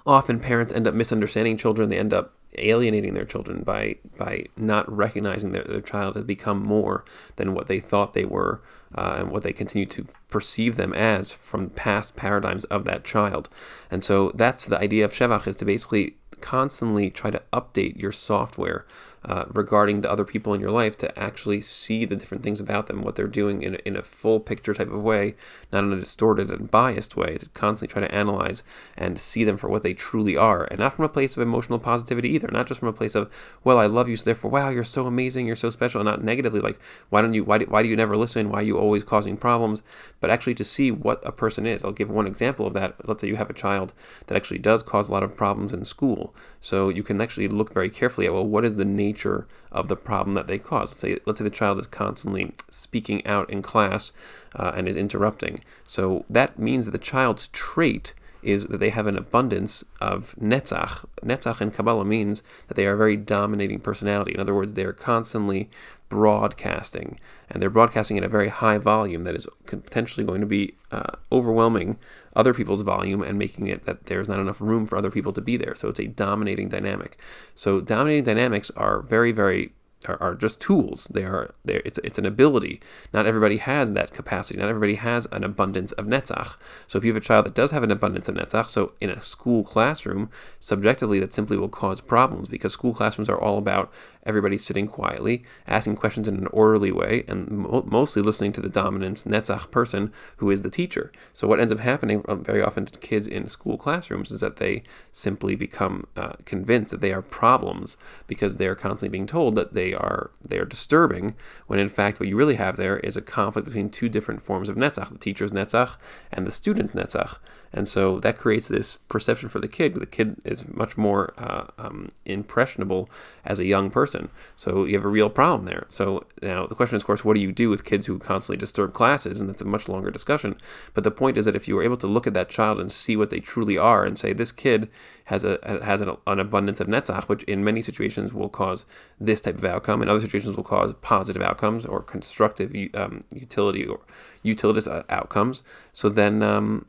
often 0.06 0.40
parents 0.40 0.72
end 0.72 0.88
up 0.88 0.94
misunderstanding 0.94 1.58
children. 1.58 1.90
They 1.90 1.98
end 1.98 2.14
up 2.14 2.35
alienating 2.58 3.14
their 3.14 3.26
children 3.26 3.64
by 3.64 3.96
by 4.18 4.46
not 4.58 4.92
recognizing 4.92 5.52
that 5.52 5.68
their 5.68 5.82
child 5.82 6.16
has 6.16 6.24
become 6.24 6.64
more 6.64 7.06
than 7.36 7.54
what 7.54 7.68
they 7.68 7.80
thought 7.80 8.14
they 8.14 8.26
were 8.26 8.62
uh, 8.94 9.16
and 9.20 9.32
what 9.32 9.44
they 9.44 9.54
continue 9.54 9.86
to 9.86 10.06
perceive 10.30 10.76
them 10.76 10.94
as 10.94 11.32
from 11.32 11.70
past 11.70 12.16
paradigms 12.16 12.66
of 12.66 12.86
that 12.86 13.04
child. 13.04 13.50
And 13.92 14.04
so 14.04 14.32
that's 14.36 14.66
the 14.66 14.80
idea 14.80 15.06
of 15.06 15.14
Shevach 15.14 15.48
is 15.48 15.56
to 15.58 15.66
basically 15.66 16.18
constantly 16.42 17.10
try 17.10 17.32
to 17.32 17.42
update 17.54 18.00
your 18.00 18.12
software 18.12 18.86
uh, 19.26 19.46
regarding 19.54 20.02
the 20.02 20.12
other 20.12 20.24
people 20.24 20.54
in 20.54 20.62
your 20.62 20.72
life 20.72 20.98
to 20.98 21.20
actually 21.20 21.60
see 21.60 22.06
the 22.06 22.16
different 22.16 22.44
things 22.44 22.60
about 22.60 22.88
them, 22.88 23.02
what 23.02 23.16
they're 23.16 23.28
doing 23.28 23.64
in 23.64 23.76
a, 23.76 23.78
in 23.86 23.96
a 23.96 24.04
full 24.04 24.40
picture 24.40 24.74
type 24.74 24.92
of 24.92 25.04
way, 25.04 25.36
not 25.74 25.84
in 25.84 25.92
a 25.92 26.00
distorted 26.00 26.50
and 26.50 26.70
biased 26.70 27.18
way, 27.18 27.38
to 27.38 27.50
constantly 27.50 27.92
try 27.92 28.08
to 28.08 28.14
analyze 28.14 28.64
and 28.96 29.20
see 29.20 29.44
them 29.44 29.58
for 29.58 29.68
what 29.68 29.82
they 29.82 29.94
truly 29.94 30.38
are, 30.38 30.66
and 30.66 30.80
not 30.80 30.94
from 30.94 31.06
a 31.06 31.10
place 31.10 31.36
of 31.36 31.42
emotional 31.42 31.80
positivity 31.80 32.30
either, 32.30 32.48
not 32.52 32.68
just 32.68 32.80
from 32.80 32.90
a 32.90 32.94
place 32.94 33.16
of, 33.16 33.32
well, 33.64 33.80
I 33.80 33.88
love 33.88 34.08
you, 34.08 34.16
so 34.16 34.26
therefore, 34.26 34.52
wow, 34.52 34.70
you're 34.70 34.84
so 34.84 35.08
amazing, 35.08 35.48
you're 35.48 35.56
so 35.56 35.72
special, 35.72 36.02
and 36.02 36.08
not 36.08 36.24
negatively, 36.24 36.60
like, 36.60 36.80
why 37.10 37.22
don't 37.22 37.34
you, 37.34 37.44
why 37.44 37.58
do, 37.58 37.66
why 37.66 37.82
do 37.82 37.90
you 37.90 37.96
never 37.96 38.16
listen, 38.16 38.50
why 38.50 38.60
are 38.60 38.64
you 38.64 38.78
always 38.78 39.04
causing 39.04 39.38
problems, 39.38 39.82
but 40.20 40.30
actually 40.30 40.54
to 40.54 40.64
see 40.64 40.92
what 40.92 41.20
a 41.26 41.32
person 41.32 41.66
is. 41.66 41.84
I'll 41.84 41.92
give 41.92 42.12
one 42.12 42.28
example 42.28 42.68
of 42.68 42.74
that. 42.74 42.96
Let's 43.08 43.22
say 43.22 43.28
you 43.28 43.38
have 43.38 43.50
a 43.50 43.54
child 43.54 43.94
that 44.28 44.36
actually 44.36 44.60
does 44.60 44.84
cause 44.84 45.10
a 45.10 45.14
lot 45.14 45.24
of 45.24 45.36
problems 45.36 45.74
in 45.74 45.84
school, 45.84 46.36
so 46.60 46.90
you 46.90 47.02
can 47.02 47.20
actually 47.20 47.48
look 47.48 47.74
very 47.74 47.90
carefully 47.90 48.28
at, 48.28 48.34
well, 48.34 48.46
what 48.46 48.64
is 48.64 48.76
the 48.76 48.86
nature 48.86 49.15
nature 49.16 49.48
of 49.72 49.88
the 49.88 49.96
problem 49.96 50.36
that 50.36 50.48
they 50.48 50.60
cause. 50.60 50.92
Let's 50.92 51.00
say, 51.00 51.18
let's 51.26 51.40
say 51.40 51.44
the 51.44 51.50
child 51.50 51.80
is 51.80 51.88
constantly 51.88 52.54
speaking 52.70 53.26
out 53.26 53.50
in 53.50 53.62
class 53.62 54.12
uh, 54.56 54.74
and 54.76 54.88
is 54.88 54.96
interrupting. 54.96 55.62
So 55.86 56.26
that 56.30 56.60
means 56.60 56.86
that 56.86 56.92
the 56.92 56.98
child's 56.98 57.48
trait 57.50 58.14
is 58.44 58.68
that 58.68 58.80
they 58.80 58.92
have 58.92 59.08
an 59.08 59.18
abundance 59.18 59.84
of 60.00 60.36
netzach. 60.40 61.06
Netzach 61.24 61.62
in 61.62 61.72
Kabbalah 61.72 62.06
means 62.06 62.44
that 62.68 62.76
they 62.76 62.86
are 62.86 62.94
a 62.94 62.98
very 62.98 63.18
dominating 63.18 63.80
personality. 63.80 64.34
In 64.36 64.40
other 64.40 64.54
words, 64.54 64.74
they 64.74 64.86
are 64.86 64.94
constantly 64.94 65.70
broadcasting, 66.10 67.20
and 67.50 67.60
they're 67.60 67.72
broadcasting 67.72 68.18
at 68.20 68.24
a 68.24 68.30
very 68.30 68.50
high 68.50 68.78
volume 68.78 69.24
that 69.24 69.36
is 69.36 69.48
potentially 69.66 70.26
going 70.26 70.42
to 70.42 70.48
be 70.48 70.76
uh, 70.92 71.16
overwhelming 71.32 71.98
other 72.36 72.54
people's 72.54 72.82
volume 72.82 73.22
and 73.22 73.40
making 73.40 73.68
it 73.68 73.86
that 73.86 74.08
there's 74.08 74.28
not 74.28 74.40
enough 74.40 74.62
room 74.62 74.86
for 74.86 74.98
other 74.98 75.12
people 75.12 75.34
to 75.34 75.42
be 75.42 75.58
there. 75.58 75.76
So 75.76 75.90
it's 75.90 76.00
a 76.00 76.08
dominating 76.08 76.70
dynamic. 76.70 77.18
So 77.54 77.82
dominating 77.82 78.24
dynamics 78.24 78.72
are 78.76 79.02
very, 79.02 79.32
very 79.32 79.72
are, 80.08 80.22
are 80.22 80.36
just 80.36 80.60
tools. 80.60 81.08
They 81.12 81.24
are 81.24 81.54
they 81.64 81.82
it's 81.86 82.00
it's 82.04 82.18
an 82.18 82.26
ability. 82.26 82.82
Not 83.14 83.26
everybody 83.26 83.58
has 83.58 83.94
that 83.94 84.12
capacity. 84.12 84.60
Not 84.60 84.70
everybody 84.70 84.96
has 84.96 85.28
an 85.32 85.44
abundance 85.44 85.92
of 85.94 86.06
netzach. 86.06 86.58
So 86.88 86.98
if 86.98 87.06
you 87.06 87.14
have 87.14 87.22
a 87.22 87.26
child 87.26 87.46
that 87.46 87.56
does 87.56 87.72
have 87.72 87.84
an 87.84 87.92
abundance 87.92 88.28
of 88.28 88.36
netzach, 88.36 88.70
so 88.70 88.94
in 89.02 89.10
a 89.10 89.22
school 89.22 89.64
classroom, 89.64 90.30
subjectively 90.60 91.20
that 91.20 91.34
simply 91.34 91.58
will 91.58 91.70
cause 91.70 92.00
problems 92.02 92.48
because 92.48 92.74
school 92.74 92.94
classrooms 92.94 93.30
are 93.30 93.40
all 93.40 93.58
about 93.58 93.92
everybody 94.26 94.58
sitting 94.58 94.88
quietly, 94.88 95.44
asking 95.68 95.96
questions 95.96 96.28
in 96.28 96.36
an 96.36 96.48
orderly 96.48 96.92
way, 96.92 97.24
and 97.28 97.50
mo- 97.50 97.84
mostly 97.86 98.22
listening 98.22 98.52
to 98.54 98.62
the 98.62 98.70
dominant 98.70 99.18
netzach 99.20 99.70
person 99.72 100.12
who 100.38 100.50
is 100.50 100.62
the 100.62 100.70
teacher. 100.70 101.12
So 101.34 101.48
what 101.48 101.60
ends 101.60 101.72
up 101.72 101.80
happening 101.80 102.24
um, 102.28 102.44
very 102.44 102.62
often 102.62 102.86
to 102.86 103.00
kids 103.00 103.28
in 103.28 103.48
school 103.48 103.78
classrooms 103.78 104.32
is 104.32 104.42
that 104.42 104.58
they 104.58 104.84
simply 105.12 105.56
become 105.56 106.06
uh, 106.16 106.34
convinced 106.46 106.92
that 106.92 107.02
they 107.02 107.14
are 107.14 107.22
problems 107.22 107.98
because 108.28 108.58
they 108.58 108.68
are 108.68 108.76
constantly 108.76 109.10
being 109.10 109.28
told 109.28 109.56
that 109.56 109.74
they 109.74 109.94
are 109.94 110.32
they 110.44 110.58
are 110.58 110.66
disturbing, 110.66 111.36
when 111.68 111.80
in 111.80 111.90
fact 111.90 112.20
what 112.20 112.30
you 112.30 112.36
really 112.36 112.56
have 112.56 112.78
there 112.78 112.98
is 113.00 113.18
a 113.18 113.22
conflict 113.22 113.66
between 113.66 113.90
two 113.90 114.10
different 114.10 114.42
forms 114.42 114.70
of 114.70 114.76
netzach, 114.76 115.10
the 115.10 115.18
teacher's 115.18 115.52
netzach 115.52 115.98
and 116.32 116.46
the 116.46 116.52
student's 116.52 116.94
netzach. 116.94 117.38
And 117.76 117.90
so 117.90 118.22
that 118.22 118.38
creates 118.38 118.70
this 118.70 118.98
perception 119.10 119.50
for 119.50 119.60
the 119.60 119.68
kid. 119.68 119.96
The 119.96 120.06
kid 120.06 120.38
is 120.46 120.74
much 120.74 120.98
more 120.98 121.34
uh, 121.38 121.66
um, 121.78 122.08
impressionable 122.26 123.10
as 123.44 123.60
a 123.60 123.66
young 123.66 123.92
person. 123.92 124.30
So 124.56 124.86
you 124.86 124.96
have 124.96 125.04
a 125.04 125.10
real 125.10 125.30
problem 125.30 125.66
there. 125.66 125.86
So 125.90 126.26
now 126.42 126.68
the 126.68 126.74
question 126.74 126.96
is, 126.96 127.04
of 127.04 127.08
course, 127.08 127.26
what 127.26 127.34
do 127.34 127.42
you 127.42 127.52
do 127.52 127.70
with 127.70 127.84
kids 127.84 128.06
who 128.06 128.18
constantly 128.18 128.58
disturb 128.58 128.94
classes? 128.94 129.42
And 129.42 129.50
that's 129.50 129.62
a 129.62 129.66
much 129.66 129.90
longer 129.90 130.10
discussion. 130.10 130.56
But 130.94 131.04
the 131.04 131.12
point 131.12 131.38
is 131.38 131.44
that 131.44 131.56
if 131.56 131.68
you 131.68 131.76
were 131.76 131.84
able 131.84 131.98
to 131.98 132.08
look 132.08 132.26
at 132.26 132.34
that 132.34 132.48
child 132.48 132.80
and 132.80 132.90
see 132.90 133.18
what 133.18 133.30
they 133.30 133.42
truly 133.42 133.78
are 133.78 134.06
and 134.06 134.18
say, 134.18 134.32
this 134.32 134.54
kid 134.54 134.90
has 135.26 135.44
a 135.44 135.60
has 135.84 136.00
an, 136.00 136.16
an 136.28 136.40
abundance 136.40 136.80
of 136.80 136.88
netzach, 136.88 137.28
which 137.28 137.44
in 137.44 137.66
many 137.66 137.82
situations 137.82 138.34
will 138.34 138.48
cause 138.48 138.86
this 139.20 139.42
type 139.42 139.58
of 139.58 139.66
outcome, 139.66 140.02
in 140.02 140.08
other 140.08 140.22
situations 140.22 140.56
will 140.56 140.64
cause 140.64 140.94
positive 141.02 141.42
outcomes 141.42 141.86
or 141.86 142.02
constructive 142.02 142.74
um, 142.94 143.20
utility 143.34 143.86
or 143.86 144.00
utilitous 144.44 144.88
uh, 144.88 145.04
outcomes. 145.10 145.62
So 145.92 146.08
then 146.08 146.42
um, 146.42 146.86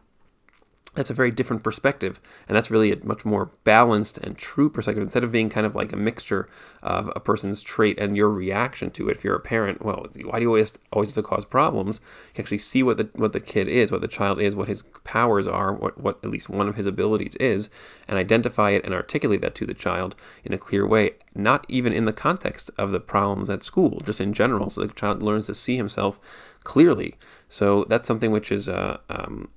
that's 0.96 1.10
a 1.10 1.14
very 1.14 1.30
different 1.30 1.62
perspective 1.62 2.20
and 2.48 2.56
that's 2.56 2.70
really 2.70 2.92
a 2.92 3.06
much 3.06 3.24
more 3.24 3.50
balanced 3.64 4.18
and 4.18 4.36
true 4.36 4.68
perspective. 4.68 5.02
Instead 5.02 5.24
of 5.24 5.32
being 5.32 5.48
kind 5.48 5.66
of 5.66 5.74
like 5.74 5.92
a 5.92 5.96
mixture 5.96 6.48
of 6.82 7.10
a 7.14 7.20
person's 7.20 7.62
trait 7.62 7.98
and 7.98 8.16
your 8.16 8.30
reaction 8.30 8.90
to 8.90 9.08
it 9.08 9.16
if 9.16 9.24
you're 9.24 9.36
a 9.36 9.40
parent 9.40 9.84
well 9.84 10.06
why 10.24 10.38
do 10.38 10.42
you 10.42 10.48
always 10.48 10.78
always 10.92 11.08
have 11.10 11.22
to 11.24 11.28
cause 11.28 11.44
problems? 11.44 12.00
You 12.28 12.34
can 12.34 12.44
actually 12.44 12.58
see 12.58 12.82
what 12.82 12.96
the 12.96 13.08
what 13.14 13.32
the 13.32 13.40
kid 13.40 13.68
is 13.68 13.92
what 13.92 14.00
the 14.00 14.08
child 14.08 14.40
is 14.40 14.56
what 14.56 14.68
his 14.68 14.82
powers 15.04 15.46
are 15.46 15.72
what 15.72 16.00
what 16.00 16.18
at 16.24 16.30
least 16.30 16.48
one 16.48 16.68
of 16.68 16.76
his 16.76 16.86
abilities 16.86 17.36
is 17.36 17.70
and 18.08 18.18
identify 18.18 18.70
it 18.70 18.84
and 18.84 18.94
articulate 18.94 19.40
that 19.42 19.54
to 19.56 19.66
the 19.66 19.74
child 19.74 20.16
in 20.44 20.52
a 20.52 20.58
clear 20.58 20.86
way 20.86 21.12
not 21.34 21.64
even 21.68 21.92
in 21.92 22.06
the 22.06 22.12
context 22.12 22.70
of 22.78 22.90
the 22.90 23.00
problems 23.00 23.50
at 23.50 23.62
school 23.62 24.00
just 24.04 24.20
in 24.20 24.32
general 24.32 24.70
so 24.70 24.80
the 24.80 24.92
child 24.92 25.22
learns 25.22 25.46
to 25.46 25.54
see 25.54 25.76
himself 25.76 26.18
clearly. 26.66 27.14
So 27.48 27.86
that's 27.88 28.08
something 28.08 28.32
which 28.32 28.50
is 28.50 28.68
uh, 28.68 28.98
um, 29.08 29.48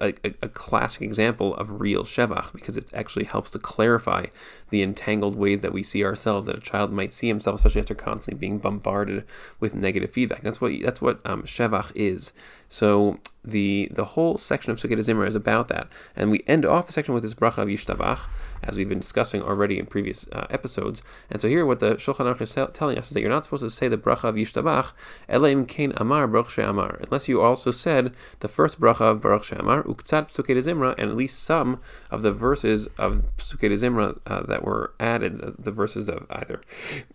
a, 0.00 0.14
a, 0.42 0.48
classic 0.48 1.02
example 1.02 1.54
of 1.54 1.80
real 1.80 2.02
shevach 2.02 2.52
because 2.52 2.76
it 2.76 2.90
actually 2.92 3.24
helps 3.24 3.52
to 3.52 3.58
clarify 3.58 4.26
the 4.70 4.82
entangled 4.82 5.36
ways 5.36 5.60
that 5.60 5.72
we 5.72 5.82
see 5.82 6.04
ourselves 6.04 6.46
that 6.46 6.58
a 6.58 6.60
child 6.60 6.92
might 6.92 7.12
see 7.12 7.28
himself, 7.28 7.56
especially 7.56 7.80
after 7.80 7.94
constantly 7.94 8.40
being 8.40 8.58
bombarded 8.58 9.24
with 9.60 9.74
negative 9.74 10.10
feedback. 10.10 10.40
That's 10.40 10.60
what 10.60 10.72
that's 10.82 11.00
what 11.00 11.20
um, 11.24 11.42
shevach 11.42 11.92
is. 11.94 12.32
So 12.68 13.20
the 13.44 13.88
the 13.92 14.04
whole 14.04 14.36
section 14.36 14.72
of 14.72 14.78
Psukei 14.78 14.98
Zimra 14.98 15.28
is 15.28 15.36
about 15.36 15.68
that, 15.68 15.88
and 16.16 16.30
we 16.30 16.42
end 16.46 16.66
off 16.66 16.86
the 16.86 16.92
section 16.92 17.14
with 17.14 17.22
this 17.22 17.34
bracha 17.34 17.58
of 17.58 17.68
Yishtabach, 17.68 18.28
as 18.62 18.76
we've 18.76 18.88
been 18.88 19.00
discussing 19.00 19.42
already 19.42 19.78
in 19.78 19.86
previous 19.86 20.26
uh, 20.32 20.46
episodes. 20.50 21.02
And 21.30 21.40
so 21.40 21.48
here, 21.48 21.64
what 21.66 21.80
the 21.80 21.96
Shulchan 21.96 22.26
Aruch 22.26 22.40
is 22.40 22.74
telling 22.74 22.98
us 22.98 23.08
is 23.08 23.14
that 23.14 23.20
you're 23.20 23.30
not 23.30 23.44
supposed 23.44 23.62
to 23.62 23.70
say 23.70 23.88
the 23.88 23.98
bracha 23.98 24.24
of 24.24 24.34
Yishtabach, 24.34 24.92
Elaim 25.28 25.66
Kain 25.66 25.92
Amar 25.96 26.26
Baruch 26.26 26.58
Amar, 26.58 26.98
unless 27.02 27.28
you 27.28 27.40
also 27.40 27.70
said 27.70 28.12
the 28.40 28.48
first 28.48 28.80
bracha 28.80 29.02
of 29.02 29.22
Baruch 29.22 29.52
Amar, 29.52 29.82
Uktzat 29.84 30.32
Psukei 30.32 30.56
Zimra, 30.58 30.94
and 30.98 31.10
at 31.10 31.16
least 31.16 31.42
some 31.42 31.80
of 32.10 32.22
the 32.22 32.32
verses 32.32 32.86
of 32.98 33.24
Psukei 33.36 33.70
Zimra 33.72 34.18
uh, 34.26 34.42
that 34.42 34.64
were 34.64 34.92
added, 34.98 35.38
the, 35.40 35.54
the, 35.58 35.70
verses 35.70 36.08
of 36.08 36.26
either 36.30 36.60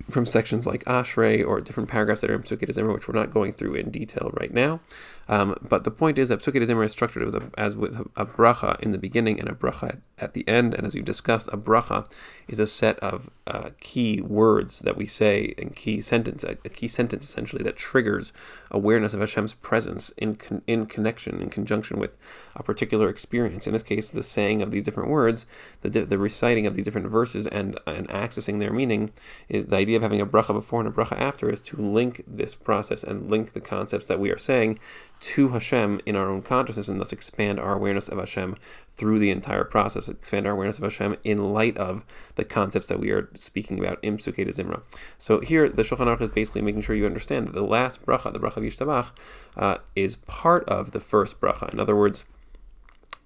from 0.09 0.25
sections 0.25 0.65
like 0.65 0.83
Ashrei 0.85 1.45
or 1.45 1.59
different 1.59 1.89
paragraphs 1.89 2.21
that 2.21 2.29
are 2.29 2.35
in 2.35 2.43
Psukei 2.43 2.69
Zimra, 2.69 2.93
which 2.93 3.07
we're 3.07 3.19
not 3.19 3.31
going 3.31 3.51
through 3.51 3.73
in 3.75 3.89
detail 3.89 4.31
right 4.33 4.53
now. 4.53 4.79
Um, 5.27 5.55
but 5.69 5.83
the 5.83 5.91
point 5.91 6.17
is 6.17 6.29
that 6.29 6.39
Psukei 6.39 6.61
Zimra 6.65 6.85
is 6.85 6.91
structured 6.91 7.23
with 7.23 7.35
a, 7.35 7.51
as 7.57 7.75
with 7.75 7.95
a, 8.15 8.25
bracha 8.25 8.79
in 8.81 8.91
the 8.91 8.97
beginning 8.97 9.39
and 9.39 9.47
a 9.47 9.53
bracha 9.53 10.01
at 10.19 10.33
the 10.33 10.47
end. 10.47 10.73
And 10.73 10.85
as 10.85 10.95
we've 10.95 11.05
discussed, 11.05 11.47
a 11.53 11.57
bracha 11.57 12.09
is 12.47 12.59
a 12.59 12.67
set 12.67 12.99
of 12.99 13.29
uh, 13.45 13.69
key 13.79 14.21
words 14.21 14.79
that 14.79 14.95
we 14.95 15.05
say 15.05 15.53
in 15.57 15.69
key 15.69 15.99
sentence, 16.01 16.43
a, 16.43 16.55
key 16.55 16.87
sentence 16.87 17.25
essentially 17.27 17.63
that 17.63 17.75
triggers 17.75 18.31
awareness 18.71 19.13
of 19.13 19.19
Hashem's 19.19 19.53
presence 19.53 20.09
in 20.17 20.35
con- 20.35 20.61
in 20.65 20.85
connection, 20.85 21.41
in 21.41 21.49
conjunction 21.49 21.99
with 21.99 22.15
a 22.55 22.63
particular 22.63 23.09
experience. 23.09 23.67
In 23.67 23.73
this 23.73 23.83
case, 23.83 24.09
the 24.09 24.23
saying 24.23 24.61
of 24.61 24.71
these 24.71 24.85
different 24.85 25.09
words, 25.09 25.45
the, 25.81 25.89
the 25.89 26.17
reciting 26.17 26.65
of 26.65 26.75
these 26.75 26.85
different 26.85 27.07
verses 27.07 27.47
and 27.47 27.79
and 27.85 28.07
accessing 28.09 28.59
their 28.59 28.71
meaning 28.71 29.11
is 29.49 29.65
the 29.65 29.75
idea 29.75 29.97
of 29.97 30.03
having 30.03 30.21
a 30.21 30.25
bracha 30.25 30.53
before 30.53 30.79
and 30.79 30.89
a 30.89 30.91
bracha 30.91 31.19
after 31.19 31.49
is 31.49 31.59
to 31.61 31.77
link 31.77 32.23
this 32.27 32.55
process 32.55 33.03
and 33.03 33.29
link 33.29 33.53
the 33.53 33.61
concepts 33.61 34.07
that 34.07 34.19
we 34.19 34.31
are 34.31 34.37
saying 34.37 34.79
to 35.19 35.49
Hashem 35.49 36.01
in 36.05 36.15
our 36.15 36.29
own 36.29 36.41
consciousness 36.41 36.87
and 36.87 36.99
thus 36.99 37.13
expand 37.13 37.59
our 37.59 37.73
awareness 37.73 38.09
of 38.09 38.19
Hashem 38.19 38.57
through 38.91 39.19
the 39.19 39.31
entire 39.31 39.63
process, 39.63 40.07
expand 40.07 40.45
our 40.45 40.53
awareness 40.53 40.77
of 40.77 40.83
Hashem 40.83 41.17
in 41.23 41.51
light 41.51 41.77
of 41.77 42.05
the 42.35 42.43
concepts 42.43 42.87
that 42.87 42.99
we 42.99 43.11
are 43.11 43.29
speaking 43.33 43.79
about 43.79 44.03
in 44.03 44.17
Psukei 44.17 44.47
Zimra. 44.47 44.81
So 45.17 45.39
here, 45.39 45.69
the 45.69 45.83
Shulchan 45.83 46.07
Aruch 46.07 46.21
is 46.21 46.29
basically 46.29 46.61
making 46.61 46.81
sure 46.81 46.95
you 46.95 47.05
understand 47.05 47.47
that 47.47 47.53
the 47.53 47.63
last 47.63 48.05
bracha, 48.05 48.31
the 48.33 48.39
bracha 48.39 48.57
of 48.57 48.63
Yishtabach, 48.63 49.11
uh, 49.55 49.77
is 49.95 50.15
part 50.15 50.67
of 50.67 50.91
the 50.91 50.99
first 50.99 51.39
bracha. 51.39 51.71
In 51.71 51.79
other 51.79 51.95
words, 51.95 52.25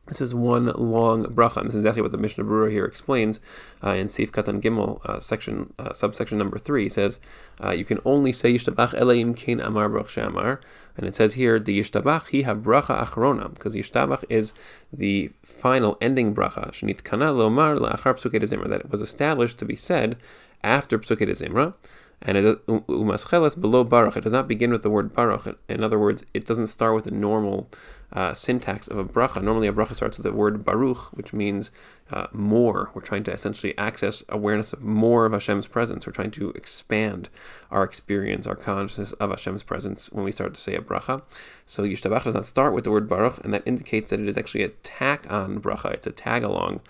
this 0.08 0.22
is 0.22 0.34
one 0.34 0.66
long 0.68 1.26
bracha, 1.26 1.58
and 1.58 1.68
this 1.68 1.76
is 1.76 1.82
exactly 1.82 2.02
what 2.02 2.12
the 2.12 2.18
Mishnah 2.18 2.44
Berurah 2.44 2.72
here 2.72 2.86
explains 2.86 3.40
uh, 3.84 3.92
in 3.92 4.08
Seif 4.08 4.32
Katan 4.32 4.62
Gimel, 4.62 5.06
uh, 5.06 5.20
section 5.20 5.74
uh, 5.78 5.94
subsection 5.94 6.38
number 6.38 6.58
three. 6.58 6.84
He 6.84 6.90
says 6.90 7.20
uh, 7.64 7.72
you 7.72 7.86
can 7.86 8.00
only 8.06 8.32
say 8.32 8.54
Yishtabach 8.54 8.98
Eleim 9.00 9.36
Kain 9.36 9.60
Amar 9.60 9.90
Baruch 9.90 10.10
She'amar, 10.10 10.62
and 10.96 11.06
it 11.06 11.16
says 11.16 11.34
here 11.34 11.60
the 11.60 11.80
Yishtabach 11.80 12.44
Hi 12.46 12.54
Bracha 12.54 13.06
Achrona, 13.06 13.54
because 13.54 13.76
Yishtabach 13.76 14.24
is 14.30 14.54
the 14.92 15.32
final 15.44 15.98
ending 16.02 16.34
bracha. 16.34 16.72
Shnit 16.72 17.04
Kana 17.04 17.26
Lomar 17.26 17.78
La'achar 17.78 18.16
Psukei 18.16 18.42
Zimra 18.42 18.68
that 18.70 18.82
it 18.82 18.90
was 18.90 19.02
established 19.02 19.58
to 19.60 19.66
be 19.66 19.76
said 19.76 20.18
after 20.64 20.98
Psukei 20.98 21.28
Zimra. 21.30 21.76
And 22.20 22.36
it 22.36 22.66
umascheles 22.66 23.60
below 23.60 23.84
baruch. 23.84 24.18
It 24.18 24.24
does 24.24 24.34
not 24.34 24.48
begin 24.48 24.72
with 24.72 24.82
the 24.82 24.90
word 24.90 25.14
baruch. 25.14 25.56
In 25.70 25.84
other 25.84 26.00
words, 26.00 26.26
it 26.34 26.46
doesn't 26.46 26.68
start 26.68 26.96
with 26.96 27.04
the 27.06 27.12
normal 27.12 27.70
uh, 28.12 28.34
syntax 28.34 28.88
of 28.88 28.98
a 28.98 29.06
bracha. 29.06 29.44
Normally, 29.44 29.68
a 29.68 29.74
bracha 29.74 29.94
starts 29.94 30.18
with 30.18 30.26
the 30.26 30.32
word 30.32 30.66
baruch, 30.66 31.16
which 31.16 31.32
means 31.32 31.70
uh, 32.12 32.26
more. 32.32 32.90
We're 32.96 33.02
trying 33.02 33.24
to 33.26 33.32
essentially 33.32 33.78
access 33.78 34.24
awareness 34.30 34.74
of 34.74 34.84
more 34.84 35.28
of 35.28 35.34
Hashem's 35.34 35.68
presence. 35.68 36.08
We're 36.08 36.14
trying 36.14 36.32
to 36.32 36.50
expand 36.52 37.30
our 37.70 37.84
experience, 37.84 38.48
our 38.48 38.56
consciousness 38.56 39.14
of 39.14 39.30
Hashem's 39.30 39.64
presence 39.64 40.12
when 40.12 40.26
we 40.26 40.32
start 40.32 40.56
to 40.56 40.62
say 40.62 40.74
a 40.74 40.82
bracha. 40.82 41.24
So 41.68 41.84
Yishtabach 41.84 42.24
does 42.24 42.36
not 42.36 42.48
start 42.48 42.74
with 42.74 42.86
the 42.86 42.92
word 42.92 43.08
baruch, 43.08 43.44
and 43.44 43.54
that 43.54 43.64
indicates 43.68 44.10
that 44.10 44.20
it 44.20 44.28
is 44.28 44.38
actually 44.38 44.64
a 44.64 44.70
tack 44.70 45.32
on 45.32 45.62
bracha. 45.62 45.94
It's 45.94 46.08
a 46.08 46.12
tag 46.12 46.44
along 46.44 46.82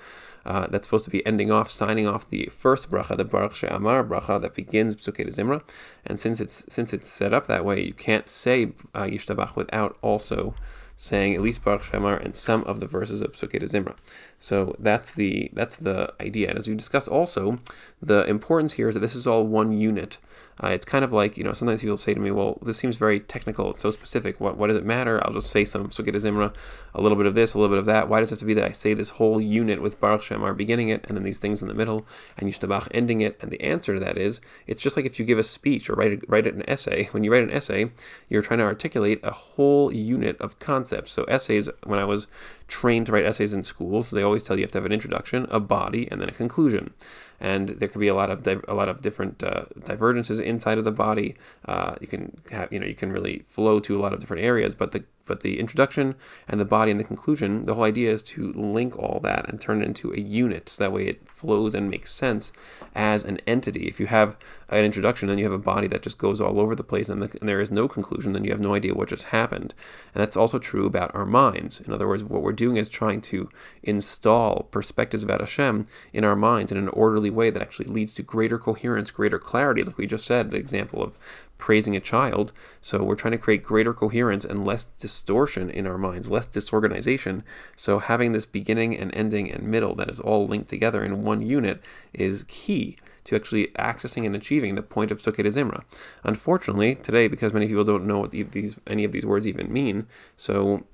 uh, 0.47 0.65
that's 0.67 0.87
supposed 0.87 1.03
to 1.05 1.11
be 1.11 1.25
ending 1.25 1.51
off, 1.51 1.69
signing 1.69 2.07
off 2.07 2.29
the 2.29 2.45
first 2.45 2.89
bracha, 2.89 3.17
the 3.17 3.25
Baruch 3.25 3.53
She'amar 3.53 4.03
bracha 4.03 4.41
that 4.41 4.55
begins 4.55 4.95
Psukei 4.95 5.27
Zimra. 5.27 5.61
And 6.05 6.17
since 6.17 6.39
it's 6.39 6.65
since 6.73 6.93
it's 6.93 7.09
set 7.09 7.33
up 7.33 7.47
that 7.47 7.65
way, 7.65 7.83
you 7.83 7.93
can't 7.93 8.29
say 8.29 8.71
uh, 8.95 9.03
Yishtabach 9.03 9.57
without 9.57 9.97
also 10.01 10.55
saying 10.95 11.35
at 11.35 11.41
least 11.41 11.65
Baruch 11.65 11.83
She'amar 11.83 12.15
and 12.15 12.33
some 12.33 12.63
of 12.63 12.79
the 12.79 12.87
verses 12.87 13.21
of 13.21 13.33
Psukei 13.33 13.61
Zimra. 13.63 13.97
So 14.39 14.73
that's 14.79 15.11
the 15.11 15.51
that's 15.51 15.75
the 15.75 16.13
idea. 16.21 16.47
And 16.47 16.57
as 16.57 16.67
we 16.67 16.75
discussed 16.75 17.09
also, 17.09 17.57
the 18.01 18.25
importance 18.25 18.73
here 18.73 18.87
is 18.87 18.95
that 18.95 19.01
this 19.01 19.15
is 19.15 19.27
all 19.27 19.45
one 19.45 19.77
unit. 19.77 20.17
Uh, 20.63 20.69
it's 20.69 20.85
kind 20.85 21.05
of 21.05 21.13
like, 21.13 21.37
you 21.37 21.43
know, 21.43 21.53
sometimes 21.53 21.81
people 21.81 21.97
say 21.97 22.13
to 22.13 22.19
me, 22.19 22.31
well, 22.31 22.57
this 22.61 22.77
seems 22.77 22.97
very 22.97 23.19
technical. 23.19 23.69
It's 23.69 23.81
so 23.81 23.91
specific. 23.91 24.39
What, 24.39 24.57
what 24.57 24.67
does 24.67 24.77
it 24.77 24.85
matter? 24.85 25.21
I'll 25.23 25.33
just 25.33 25.51
say 25.51 25.65
some 25.65 25.89
Psukei 25.89 26.15
Zimra, 26.15 26.53
a 26.95 27.01
little 27.01 27.17
bit 27.17 27.27
of 27.27 27.35
this, 27.35 27.53
a 27.53 27.59
little 27.59 27.75
bit 27.75 27.79
of 27.79 27.85
that. 27.85 28.09
Why 28.09 28.19
does 28.19 28.31
it 28.31 28.35
have 28.35 28.39
to 28.39 28.45
be 28.45 28.55
that 28.55 28.63
I 28.63 28.71
say 28.71 28.93
this 28.93 29.09
whole 29.09 29.39
unit 29.39 29.81
with 29.81 29.99
Baruch 29.99 30.23
She'amar 30.23 30.53
beginning 30.53 30.89
it 30.89 31.05
and 31.07 31.15
then 31.15 31.23
these 31.23 31.37
things 31.37 31.61
in 31.61 31.67
the 31.67 31.73
middle 31.73 32.07
and 32.37 32.51
Yishtabach 32.51 32.87
ending 32.91 33.21
it? 33.21 33.37
And 33.39 33.51
the 33.51 33.61
answer 33.61 33.93
to 33.93 33.99
that 33.99 34.17
is, 34.17 34.41
it's 34.65 34.81
just 34.81 34.97
like 34.97 35.05
if 35.05 35.19
you 35.19 35.25
give 35.25 35.37
a 35.37 35.43
speech 35.43 35.89
or 35.89 35.93
write, 35.93 36.13
a, 36.13 36.19
write 36.27 36.47
an 36.47 36.67
essay. 36.67 37.05
When 37.11 37.23
you 37.23 37.31
write 37.31 37.43
an 37.43 37.51
essay, 37.51 37.91
you're 38.27 38.41
trying 38.41 38.59
to 38.59 38.65
articulate 38.65 39.19
a 39.23 39.31
whole 39.31 39.93
unit 39.93 40.39
of 40.41 40.57
concepts. 40.59 41.11
So 41.11 41.23
essays, 41.25 41.69
when 41.83 41.99
I 41.99 42.05
was 42.05 42.27
trained 42.67 43.05
to 43.07 43.11
write 43.11 43.25
essays 43.25 43.53
in 43.53 43.63
school, 43.63 44.03
so 44.03 44.15
they 44.15 44.23
always 44.23 44.43
tell 44.43 44.55
you 44.55 44.61
you 44.61 44.65
have 44.65 44.71
to 44.71 44.77
have 44.79 44.85
an 44.85 44.91
introduction, 44.91 45.47
a 45.49 45.59
body, 45.59 46.09
and 46.11 46.21
then 46.21 46.29
a 46.29 46.33
conclusion 46.33 46.93
and 47.39 47.69
there 47.69 47.87
could 47.87 47.99
be 47.99 48.07
a 48.07 48.15
lot 48.15 48.29
of 48.29 48.43
di- 48.43 48.59
a 48.67 48.73
lot 48.73 48.89
of 48.89 49.01
different 49.01 49.43
uh, 49.43 49.65
divergences 49.85 50.39
inside 50.39 50.77
of 50.77 50.85
the 50.85 50.91
body. 50.91 51.35
Uh, 51.65 51.95
you 52.01 52.07
can 52.07 52.37
have 52.51 52.71
you 52.71 52.79
know 52.79 52.85
you 52.85 52.95
can 52.95 53.11
really 53.11 53.39
flow 53.39 53.79
to 53.79 53.97
a 53.97 54.01
lot 54.01 54.13
of 54.13 54.19
different 54.19 54.43
areas, 54.43 54.75
but 54.75 54.91
the 54.91 55.03
but 55.27 55.41
the 55.41 55.59
introduction 55.59 56.15
and 56.47 56.59
the 56.59 56.65
body 56.65 56.91
and 56.91 56.99
the 56.99 57.03
conclusion, 57.03 57.63
the 57.63 57.75
whole 57.75 57.83
idea 57.83 58.11
is 58.11 58.23
to 58.23 58.51
link 58.53 58.97
all 58.97 59.19
that 59.23 59.47
and 59.49 59.59
turn 59.59 59.81
it 59.81 59.85
into 59.85 60.13
a 60.13 60.19
unit, 60.19 60.69
so 60.69 60.83
that 60.83 60.91
way 60.91 61.07
it 61.07 61.27
flows 61.29 61.75
and 61.75 61.89
makes 61.89 62.11
sense 62.11 62.53
as 62.95 63.23
an 63.23 63.39
entity. 63.45 63.87
If 63.87 63.99
you 63.99 64.07
have 64.07 64.37
an 64.69 64.83
introduction 64.83 65.29
and 65.29 65.39
you 65.39 65.45
have 65.45 65.53
a 65.53 65.57
body 65.57 65.87
that 65.87 66.01
just 66.01 66.17
goes 66.17 66.41
all 66.41 66.59
over 66.59 66.75
the 66.75 66.83
place 66.83 67.09
and, 67.09 67.21
the, 67.21 67.37
and 67.39 67.47
there 67.47 67.61
is 67.61 67.71
no 67.71 67.87
conclusion, 67.87 68.33
then 68.33 68.43
you 68.43 68.51
have 68.51 68.59
no 68.59 68.73
idea 68.73 68.93
what 68.93 69.09
just 69.09 69.25
happened. 69.25 69.73
And 70.13 70.21
that's 70.21 70.37
also 70.37 70.59
true 70.59 70.85
about 70.85 71.13
our 71.13 71.25
minds. 71.25 71.79
In 71.79 71.93
other 71.93 72.07
words, 72.07 72.23
what 72.23 72.41
we're 72.41 72.51
doing 72.51 72.77
is 72.77 72.89
trying 72.89 73.21
to 73.21 73.49
install 73.83 74.63
perspectives 74.71 75.23
about 75.23 75.39
Hashem 75.39 75.87
in 76.13 76.23
our 76.23 76.35
minds 76.35 76.71
in 76.71 76.77
an 76.77 76.89
orderly 76.89 77.17
orderly 77.17 77.29
way 77.31 77.49
that 77.49 77.61
actually 77.61 77.87
leads 77.87 78.13
to 78.15 78.23
greater 78.23 78.59
coherence, 78.59 79.11
greater 79.11 79.39
clarity, 79.39 79.83
like 79.83 79.97
we 79.97 80.05
just 80.05 80.25
said, 80.25 80.51
the 80.51 80.57
example 80.57 81.01
of 81.01 81.17
praising 81.57 81.95
a 81.95 81.99
child. 81.99 82.51
So 82.81 83.03
we're 83.03 83.15
trying 83.15 83.31
to 83.33 83.37
create 83.37 83.63
greater 83.63 83.93
coherence 83.93 84.45
and 84.45 84.65
less 84.65 84.85
distortion 84.85 85.69
in 85.69 85.87
our 85.87 85.97
minds, 85.97 86.31
less 86.31 86.47
disorganization. 86.47 87.43
So 87.75 87.99
having 87.99 88.31
this 88.31 88.45
beginning 88.45 88.97
and 88.97 89.13
ending 89.13 89.51
and 89.51 89.63
middle 89.63 89.95
that 89.95 90.09
is 90.09 90.19
all 90.19 90.47
linked 90.47 90.69
together 90.69 91.03
in 91.03 91.23
one 91.23 91.41
unit 91.41 91.81
is 92.13 92.45
key 92.47 92.97
to 93.25 93.35
actually 93.35 93.67
accessing 93.77 94.25
and 94.25 94.35
achieving 94.35 94.75
the 94.75 94.81
point 94.81 95.11
of 95.11 95.19
Psukei 95.19 95.45
Zimra. 95.45 95.83
Unfortunately, 96.23 96.95
today, 96.95 97.27
because 97.27 97.53
many 97.53 97.67
people 97.67 97.83
don't 97.83 98.07
know 98.07 98.19
what 98.19 98.31
these 98.31 98.79
any 98.87 99.03
of 99.03 99.11
these 99.11 99.25
words 99.25 99.45
even 99.45 99.71
mean, 99.71 100.07
so 100.37 100.85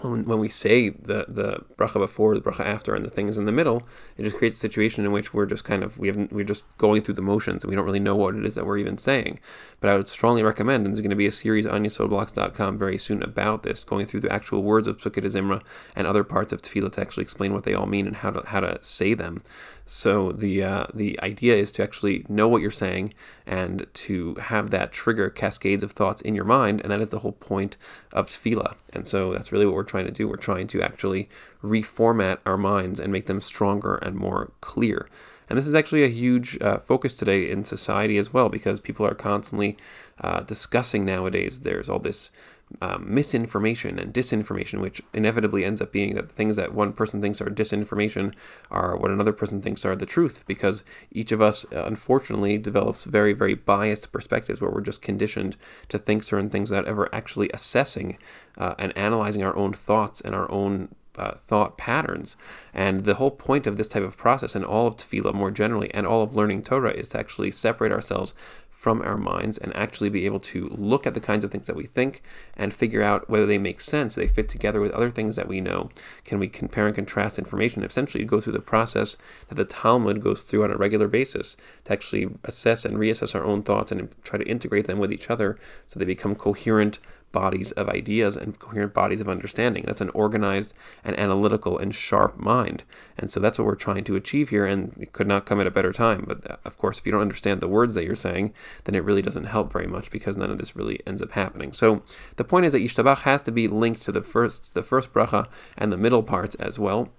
when, 0.00 0.24
when 0.24 0.38
we 0.38 0.48
say 0.48 0.90
the 0.90 1.26
the 1.28 1.64
bracha 1.76 1.98
before, 1.98 2.34
the 2.34 2.40
bracha 2.40 2.64
after, 2.64 2.94
and 2.94 3.04
the 3.04 3.10
things 3.10 3.36
in 3.38 3.44
the 3.44 3.52
middle, 3.52 3.82
it 4.16 4.22
just 4.22 4.36
creates 4.36 4.56
a 4.56 4.60
situation 4.60 5.04
in 5.04 5.12
which 5.12 5.34
we're 5.34 5.46
just 5.46 5.64
kind 5.64 5.82
of 5.82 5.98
we 5.98 6.08
have 6.08 6.30
we're 6.32 6.44
just 6.44 6.66
going 6.78 7.02
through 7.02 7.14
the 7.14 7.22
motions 7.22 7.62
and 7.62 7.70
we 7.70 7.76
don't 7.76 7.84
really 7.84 8.00
know 8.00 8.16
what 8.16 8.34
it 8.34 8.44
is 8.44 8.54
that 8.54 8.66
we're 8.66 8.78
even 8.78 8.98
saying. 8.98 9.38
But 9.80 9.90
I 9.90 9.96
would 9.96 10.08
strongly 10.08 10.42
recommend, 10.42 10.84
and 10.84 10.94
there's 10.94 11.00
going 11.00 11.10
to 11.10 11.16
be 11.16 11.26
a 11.26 11.30
series 11.30 11.66
on 11.66 11.84
yesodblocks.com 11.84 12.78
very 12.78 12.98
soon 12.98 13.22
about 13.22 13.62
this, 13.62 13.84
going 13.84 14.06
through 14.06 14.20
the 14.20 14.32
actual 14.32 14.62
words 14.62 14.88
of 14.88 14.98
Psukei 14.98 15.24
Zimra 15.24 15.62
and 15.96 16.06
other 16.06 16.24
parts 16.24 16.52
of 16.52 16.62
Tefillah 16.62 16.92
to 16.92 17.00
actually 17.00 17.22
explain 17.22 17.52
what 17.52 17.64
they 17.64 17.74
all 17.74 17.86
mean 17.86 18.06
and 18.06 18.16
how 18.16 18.30
to 18.30 18.46
how 18.46 18.60
to 18.60 18.78
say 18.82 19.14
them. 19.14 19.42
So 19.86 20.32
the 20.32 20.62
uh, 20.62 20.86
the 20.94 21.20
idea 21.20 21.56
is 21.56 21.72
to 21.72 21.82
actually 21.82 22.24
know 22.28 22.48
what 22.48 22.62
you're 22.62 22.70
saying 22.70 23.12
and 23.50 23.84
to 23.92 24.36
have 24.36 24.70
that 24.70 24.92
trigger 24.92 25.28
cascades 25.28 25.82
of 25.82 25.90
thoughts 25.90 26.22
in 26.22 26.36
your 26.36 26.44
mind, 26.44 26.80
and 26.80 26.90
that 26.92 27.00
is 27.00 27.10
the 27.10 27.18
whole 27.18 27.32
point 27.32 27.76
of 28.12 28.28
tefillah. 28.30 28.76
And 28.92 29.08
so 29.08 29.32
that's 29.32 29.50
really 29.50 29.66
what 29.66 29.74
we're 29.74 29.82
trying 29.82 30.06
to 30.06 30.12
do. 30.12 30.28
We're 30.28 30.36
trying 30.36 30.68
to 30.68 30.80
actually 30.80 31.28
reformat 31.60 32.38
our 32.46 32.56
minds 32.56 33.00
and 33.00 33.10
make 33.10 33.26
them 33.26 33.40
stronger 33.40 33.96
and 33.96 34.14
more 34.14 34.52
clear. 34.60 35.08
And 35.50 35.58
this 35.58 35.66
is 35.66 35.74
actually 35.74 36.04
a 36.04 36.08
huge 36.08 36.56
uh, 36.62 36.78
focus 36.78 37.12
today 37.12 37.50
in 37.50 37.64
society 37.64 38.16
as 38.16 38.32
well 38.32 38.48
because 38.48 38.78
people 38.78 39.04
are 39.04 39.14
constantly 39.14 39.76
uh, 40.20 40.40
discussing 40.40 41.04
nowadays. 41.04 41.60
There's 41.60 41.90
all 41.90 41.98
this 41.98 42.30
um, 42.80 43.12
misinformation 43.12 43.98
and 43.98 44.14
disinformation, 44.14 44.80
which 44.80 45.02
inevitably 45.12 45.64
ends 45.64 45.82
up 45.82 45.90
being 45.90 46.14
that 46.14 46.28
the 46.28 46.34
things 46.34 46.54
that 46.54 46.72
one 46.72 46.92
person 46.92 47.20
thinks 47.20 47.40
are 47.40 47.46
disinformation 47.46 48.32
are 48.70 48.96
what 48.96 49.10
another 49.10 49.32
person 49.32 49.60
thinks 49.60 49.84
are 49.84 49.96
the 49.96 50.06
truth, 50.06 50.44
because 50.46 50.84
each 51.10 51.32
of 51.32 51.42
us, 51.42 51.66
uh, 51.72 51.82
unfortunately, 51.84 52.56
develops 52.56 53.02
very, 53.04 53.32
very 53.32 53.54
biased 53.54 54.12
perspectives 54.12 54.60
where 54.60 54.70
we're 54.70 54.80
just 54.80 55.02
conditioned 55.02 55.56
to 55.88 55.98
think 55.98 56.22
certain 56.22 56.48
things 56.48 56.70
without 56.70 56.86
ever 56.86 57.12
actually 57.12 57.50
assessing 57.52 58.18
uh, 58.56 58.74
and 58.78 58.96
analyzing 58.96 59.42
our 59.42 59.56
own 59.56 59.72
thoughts 59.72 60.20
and 60.20 60.32
our 60.32 60.48
own 60.48 60.94
uh, 61.20 61.34
thought 61.36 61.76
patterns. 61.76 62.36
And 62.72 63.04
the 63.04 63.14
whole 63.14 63.30
point 63.30 63.66
of 63.66 63.76
this 63.76 63.88
type 63.88 64.02
of 64.02 64.16
process 64.16 64.54
and 64.54 64.64
all 64.64 64.86
of 64.86 64.96
tefillah 64.96 65.34
more 65.34 65.50
generally 65.50 65.92
and 65.92 66.06
all 66.06 66.22
of 66.22 66.34
learning 66.34 66.62
Torah 66.62 66.92
is 66.92 67.08
to 67.10 67.18
actually 67.18 67.50
separate 67.50 67.92
ourselves 67.92 68.34
from 68.70 69.02
our 69.02 69.18
minds 69.18 69.58
and 69.58 69.76
actually 69.76 70.08
be 70.08 70.24
able 70.24 70.40
to 70.40 70.66
look 70.70 71.06
at 71.06 71.12
the 71.12 71.20
kinds 71.20 71.44
of 71.44 71.50
things 71.50 71.66
that 71.66 71.76
we 71.76 71.84
think 71.84 72.22
and 72.56 72.72
figure 72.72 73.02
out 73.02 73.28
whether 73.28 73.44
they 73.44 73.58
make 73.58 73.78
sense, 73.78 74.14
they 74.14 74.26
fit 74.26 74.48
together 74.48 74.80
with 74.80 74.90
other 74.92 75.10
things 75.10 75.36
that 75.36 75.46
we 75.46 75.60
know. 75.60 75.90
Can 76.24 76.38
we 76.38 76.48
compare 76.48 76.86
and 76.86 76.94
contrast 76.94 77.38
information? 77.38 77.84
Essentially, 77.84 78.24
go 78.24 78.40
through 78.40 78.54
the 78.54 78.60
process 78.60 79.18
that 79.48 79.56
the 79.56 79.66
Talmud 79.66 80.22
goes 80.22 80.44
through 80.44 80.64
on 80.64 80.70
a 80.70 80.78
regular 80.78 81.08
basis 81.08 81.58
to 81.84 81.92
actually 81.92 82.30
assess 82.44 82.86
and 82.86 82.96
reassess 82.96 83.34
our 83.34 83.44
own 83.44 83.62
thoughts 83.62 83.92
and 83.92 84.08
try 84.22 84.38
to 84.38 84.48
integrate 84.48 84.86
them 84.86 84.98
with 84.98 85.12
each 85.12 85.28
other 85.28 85.58
so 85.86 85.98
they 85.98 86.06
become 86.06 86.34
coherent 86.34 87.00
bodies 87.32 87.72
of 87.72 87.88
ideas 87.88 88.36
and 88.36 88.58
coherent 88.58 88.92
bodies 88.92 89.20
of 89.20 89.28
understanding. 89.28 89.84
That's 89.86 90.00
an 90.00 90.10
organized 90.10 90.74
and 91.04 91.18
analytical 91.18 91.78
and 91.78 91.94
sharp 91.94 92.38
mind. 92.38 92.84
And 93.16 93.30
so 93.30 93.40
that's 93.40 93.58
what 93.58 93.66
we're 93.66 93.76
trying 93.76 94.04
to 94.04 94.16
achieve 94.16 94.48
here, 94.48 94.66
and 94.66 94.96
it 94.98 95.12
could 95.12 95.26
not 95.26 95.46
come 95.46 95.60
at 95.60 95.66
a 95.66 95.70
better 95.70 95.92
time. 95.92 96.24
But 96.26 96.50
uh, 96.50 96.56
of 96.64 96.76
course, 96.76 96.98
if 96.98 97.06
you 97.06 97.12
don't 97.12 97.20
understand 97.20 97.60
the 97.60 97.68
words 97.68 97.94
that 97.94 98.04
you're 98.04 98.16
saying, 98.16 98.52
then 98.84 98.94
it 98.94 99.04
really 99.04 99.22
doesn't 99.22 99.44
help 99.44 99.72
very 99.72 99.86
much 99.86 100.10
because 100.10 100.36
none 100.36 100.50
of 100.50 100.58
this 100.58 100.76
really 100.76 101.00
ends 101.06 101.22
up 101.22 101.32
happening. 101.32 101.72
So 101.72 102.02
the 102.36 102.44
point 102.44 102.66
is 102.66 102.72
that 102.72 102.80
Yishtabach 102.80 103.22
has 103.22 103.42
to 103.42 103.52
be 103.52 103.68
linked 103.68 104.02
to 104.02 104.12
the 104.12 104.22
first 104.22 104.74
the 104.74 104.82
first 104.82 105.12
bracha 105.12 105.46
and 105.76 105.92
the 105.92 105.96
middle 105.96 106.22
parts 106.22 106.54
as 106.56 106.78
well. 106.78 107.10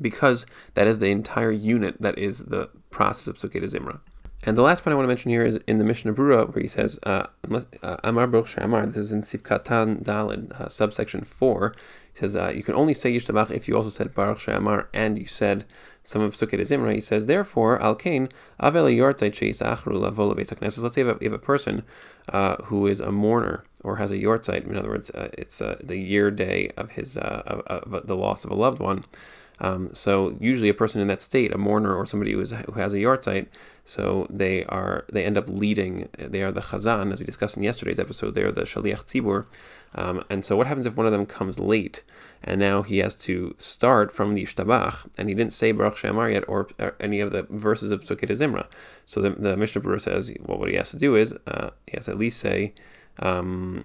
Because 0.00 0.46
that 0.74 0.86
is 0.86 0.98
the 0.98 1.10
entire 1.10 1.52
unit 1.52 2.00
that 2.00 2.18
is 2.18 2.46
the 2.46 2.70
process 2.90 3.28
of 3.28 3.36
Psukei 3.36 3.62
Zimra. 3.62 4.00
And 4.44 4.58
the 4.58 4.62
last 4.62 4.82
point 4.82 4.92
I 4.92 4.96
want 4.96 5.04
to 5.04 5.08
mention 5.08 5.30
here 5.30 5.44
is 5.44 5.60
in 5.68 5.78
the 5.78 5.84
Mishnah 5.84 6.14
Berurah, 6.14 6.52
where 6.52 6.62
he 6.62 6.68
says, 6.68 6.98
uh, 7.04 7.26
uh, 7.82 7.96
Amar 8.02 8.26
Baruch 8.26 8.48
She'amar, 8.48 8.86
this 8.86 8.96
is 8.96 9.12
in 9.12 9.22
Seif 9.22 9.42
Katan 9.42 10.02
Dalid, 10.02 10.50
uh, 10.60 10.68
subsection 10.68 11.22
4. 11.22 11.74
He 12.12 12.18
says, 12.18 12.34
uh, 12.34 12.48
You 12.52 12.64
can 12.64 12.74
only 12.74 12.92
say 12.92 13.14
Yishtabach 13.14 13.52
if 13.52 13.68
you 13.68 13.76
also 13.76 13.90
said 13.90 14.12
Baruch 14.14 14.40
She'amar 14.40 14.88
and 14.92 15.16
you 15.16 15.28
said 15.28 15.64
some 16.02 16.22
of 16.22 16.36
Psukei 16.36 16.58
Zimra. 16.60 16.92
He 16.92 17.00
says, 17.00 17.26
Therefore, 17.26 17.80
Al 17.80 17.94
Kain, 17.94 18.30
Avel 18.60 18.92
Yortzai 18.92 19.30
Cheis 19.30 19.62
Achru 19.62 19.94
Lavo 20.00 20.34
Let's 20.34 20.94
say 20.94 21.02
if 21.02 21.22
a, 21.22 21.34
a 21.34 21.38
person 21.38 21.84
uh, 22.28 22.56
who 22.64 22.88
is 22.88 22.98
a 22.98 23.12
mourner 23.12 23.62
or 23.84 23.96
has 23.96 24.10
a 24.10 24.16
Yortzeit, 24.16 24.66
in 24.66 24.76
other 24.76 24.88
words, 24.88 25.10
uh, 25.10 25.28
it's 25.38 25.58
the 25.58 25.98
year 25.98 26.32
day 26.32 26.72
of 26.76 26.90
his 26.90 27.16
of, 27.16 27.60
of 27.60 28.08
the 28.08 28.16
loss 28.16 28.44
of 28.44 28.50
a 28.50 28.54
loved 28.54 28.80
one. 28.80 29.04
Um, 29.60 29.90
so 29.92 30.36
usually 30.40 30.68
a 30.68 30.74
person 30.74 31.00
in 31.00 31.08
that 31.08 31.22
state, 31.22 31.54
a 31.54 31.58
mourner 31.58 31.94
or 31.94 32.06
somebody 32.06 32.32
who, 32.32 32.40
is, 32.40 32.50
who 32.50 32.72
has 32.72 32.94
a 32.94 32.98
yortzeit, 32.98 33.46
so 33.84 34.26
they 34.30 34.64
are 34.64 35.04
they 35.12 35.24
end 35.24 35.36
up 35.36 35.48
leading. 35.48 36.08
They 36.16 36.42
are 36.42 36.52
the 36.52 36.60
chazan, 36.60 37.12
as 37.12 37.20
we 37.20 37.26
discussed 37.26 37.56
in 37.56 37.62
yesterday's 37.62 37.98
episode. 37.98 38.34
They 38.34 38.42
are 38.42 38.52
the 38.52 38.62
shaliach 38.62 39.04
tzibur. 39.04 39.46
Um, 39.94 40.24
and 40.30 40.44
so 40.44 40.56
what 40.56 40.66
happens 40.66 40.86
if 40.86 40.96
one 40.96 41.06
of 41.06 41.12
them 41.12 41.26
comes 41.26 41.58
late, 41.58 42.02
and 42.42 42.58
now 42.58 42.82
he 42.82 42.98
has 42.98 43.14
to 43.16 43.54
start 43.58 44.12
from 44.12 44.34
the 44.34 44.44
yishtabach, 44.44 45.06
and 45.18 45.28
he 45.28 45.34
didn't 45.34 45.52
say 45.52 45.72
baruch 45.72 45.98
she'amar 45.98 46.30
yet, 46.30 46.44
or, 46.48 46.68
or, 46.78 46.96
any 46.98 47.20
of 47.20 47.30
the 47.30 47.42
verses 47.50 47.90
of 47.90 48.02
Psukei 48.02 48.30
Zimra. 48.30 48.66
So 49.04 49.20
the, 49.20 49.30
the 49.30 49.56
Mishnah 49.56 49.82
Berurah 49.82 50.00
says, 50.00 50.32
well, 50.40 50.58
what 50.58 50.70
he 50.70 50.76
has 50.76 50.90
to 50.92 50.96
do 50.96 51.14
is 51.14 51.34
uh, 51.46 51.70
he 51.86 51.96
has 51.96 52.06
to 52.06 52.12
at 52.12 52.18
least 52.18 52.40
say 52.40 52.72
um, 53.18 53.84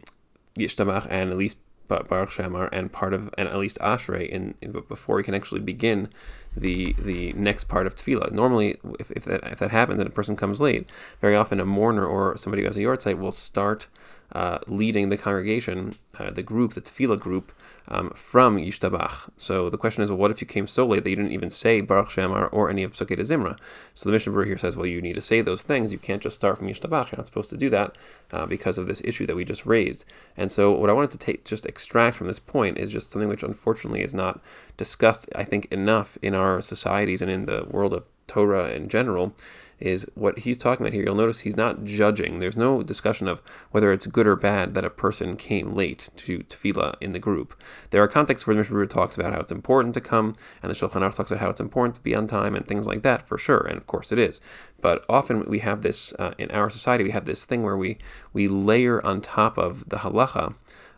yishtabach 0.58 1.08
and 1.10 1.32
at 1.32 1.38
least 1.38 1.58
but 1.88 2.08
Baruch 2.08 2.32
She'amar 2.32 2.70
and 2.72 2.92
part 2.92 3.14
of 3.14 3.34
and 3.38 3.48
at 3.48 3.58
least 3.58 3.78
Ashrei 3.80 4.28
in, 4.28 4.56
in, 4.62 4.72
before 4.72 5.18
he 5.18 5.24
can 5.24 5.34
actually 5.34 5.62
begin 5.62 6.10
the 6.56 6.94
the 6.94 7.34
next 7.34 7.66
part 7.66 7.88
of 7.88 7.96
tefillah. 7.96 8.32
Normally, 8.32 8.78
if, 9.00 9.12
if 9.12 9.26
that 9.26 9.44
if 9.46 9.60
that 9.60 9.72
happens 9.72 10.00
and 10.00 10.08
a 10.08 10.12
person 10.12 10.36
comes 10.36 10.60
late, 10.60 10.90
very 11.22 11.36
often 11.36 11.60
a 11.60 11.66
mourner 11.66 12.06
or 12.06 12.36
somebody 12.38 12.64
who 12.64 12.68
has 12.68 12.78
a 12.78 12.82
yortzeit 12.82 13.18
will 13.18 13.32
start 13.32 13.88
uh, 14.34 14.60
leading 14.68 15.10
the 15.10 15.18
congregation, 15.18 15.96
uh, 16.20 16.30
the 16.30 16.44
group, 16.44 16.74
the 16.74 16.82
tefillah 16.82 17.20
group, 17.20 17.52
um, 17.88 18.10
from 18.12 18.58
Yishtabach. 18.58 19.30
So 19.38 19.70
the 19.70 19.78
question 19.78 20.04
is, 20.04 20.10
well, 20.10 20.18
what 20.18 20.32
if 20.32 20.42
you 20.42 20.48
came 20.48 20.68
so 20.68 20.86
late 20.86 21.04
that 21.04 21.10
you 21.10 21.16
didn't 21.16 21.32
even 21.32 21.50
say 21.50 21.80
Baruch 21.82 22.12
She'amar 22.12 22.48
or 22.48 22.70
any 22.70 22.84
of 22.84 22.94
Psukei 22.94 23.18
Zimra? 23.20 23.58
So 23.94 24.10
the 24.10 24.18
Berurah 24.18 24.46
here 24.46 24.58
says, 24.58 24.76
well, 24.76 24.86
you 24.86 25.02
need 25.02 25.16
to 25.16 25.22
say 25.22 25.42
those 25.42 25.62
things. 25.62 25.92
You 25.92 25.98
can't 25.98 26.22
just 26.22 26.36
start 26.36 26.58
from 26.58 26.68
Yishtabach. 26.68 27.12
You're 27.12 27.18
not 27.18 27.28
supposed 27.28 27.50
to 27.52 27.58
do 27.58 27.70
that 27.70 27.96
uh, 28.32 28.46
because 28.46 28.78
of 28.78 28.88
this 28.88 29.02
issue 29.06 29.26
that 29.26 29.36
we 29.36 29.46
just 29.46 29.66
raised. 29.66 30.06
And 30.36 30.52
so 30.52 30.72
what 30.72 30.90
I 30.90 30.94
wanted 30.94 31.12
to 31.12 31.18
take, 31.18 31.46
just 31.46 31.66
extract 31.66 32.18
from 32.18 32.28
this 32.28 32.40
point 32.40 32.78
is 32.78 32.92
just 32.92 33.10
something 33.10 33.30
which 33.30 33.44
unfortunately 33.44 34.02
is 34.02 34.14
not 34.14 34.42
discussed, 34.76 35.30
I 35.36 35.46
think, 35.46 35.72
enough 35.72 36.18
in 36.22 36.36
our 36.36 36.62
societies 36.62 37.22
and 37.22 37.32
in 37.32 37.46
the 37.46 37.66
world 37.70 37.94
of 37.94 38.08
Torah 38.28 38.72
in 38.72 38.90
general 38.90 39.34
is 39.80 40.08
what 40.16 40.40
he's 40.40 40.58
talking 40.58 40.86
about 40.86 40.94
here. 40.94 41.04
You'll 41.04 41.16
notice 41.16 41.40
he's 41.40 41.56
not 41.58 41.84
judging. 41.84 42.40
There's 42.40 42.58
no 42.58 42.84
discussion 42.84 43.28
of 43.28 43.42
whether 43.72 43.92
it's 43.92 44.08
good 44.08 44.28
or 44.28 44.36
bad 44.36 44.74
that 44.74 44.86
a 44.86 44.90
person 44.90 45.38
came 45.38 45.74
late 45.74 46.10
to 46.18 46.40
tefillah 46.40 46.96
in 47.00 47.12
the 47.12 47.20
group. 47.20 47.60
There 47.92 48.02
are 48.02 48.08
contexts 48.08 48.48
where 48.48 48.56
the 48.56 48.60
Mishnah 48.60 48.88
talks 48.88 49.18
about 49.18 49.34
how 49.34 49.40
it's 49.40 49.52
important 49.52 49.94
to 49.94 50.02
come, 50.02 50.36
and 50.64 50.72
the 50.72 50.76
Shulchan 50.76 51.02
Aruch 51.02 51.16
talks 51.16 51.32
about 51.32 51.42
how 51.42 51.50
it's 51.50 51.60
important 51.62 51.96
to 51.96 52.02
be 52.02 52.16
on 52.16 52.28
time 52.28 52.56
and 52.56 52.66
things 52.66 52.88
like 52.88 53.04
that, 53.04 53.22
for 53.22 53.38
sure. 53.38 53.66
And 53.68 53.78
of 53.78 53.88
course 53.88 54.12
it 54.12 54.20
is. 54.20 54.42
But 54.82 55.06
often 55.10 55.44
we 55.46 55.60
have 55.60 55.82
this 55.82 56.14
uh, 56.20 56.34
in 56.38 56.52
our 56.52 56.70
society. 56.70 57.04
We 57.04 57.12
have 57.12 57.26
this 57.26 57.46
thing 57.46 57.64
where 57.64 57.78
we 57.78 57.98
we 58.34 58.48
layer 58.48 59.04
on 59.06 59.22
top 59.22 59.58
of 59.58 59.90
the 59.90 59.98
halacha 59.98 60.56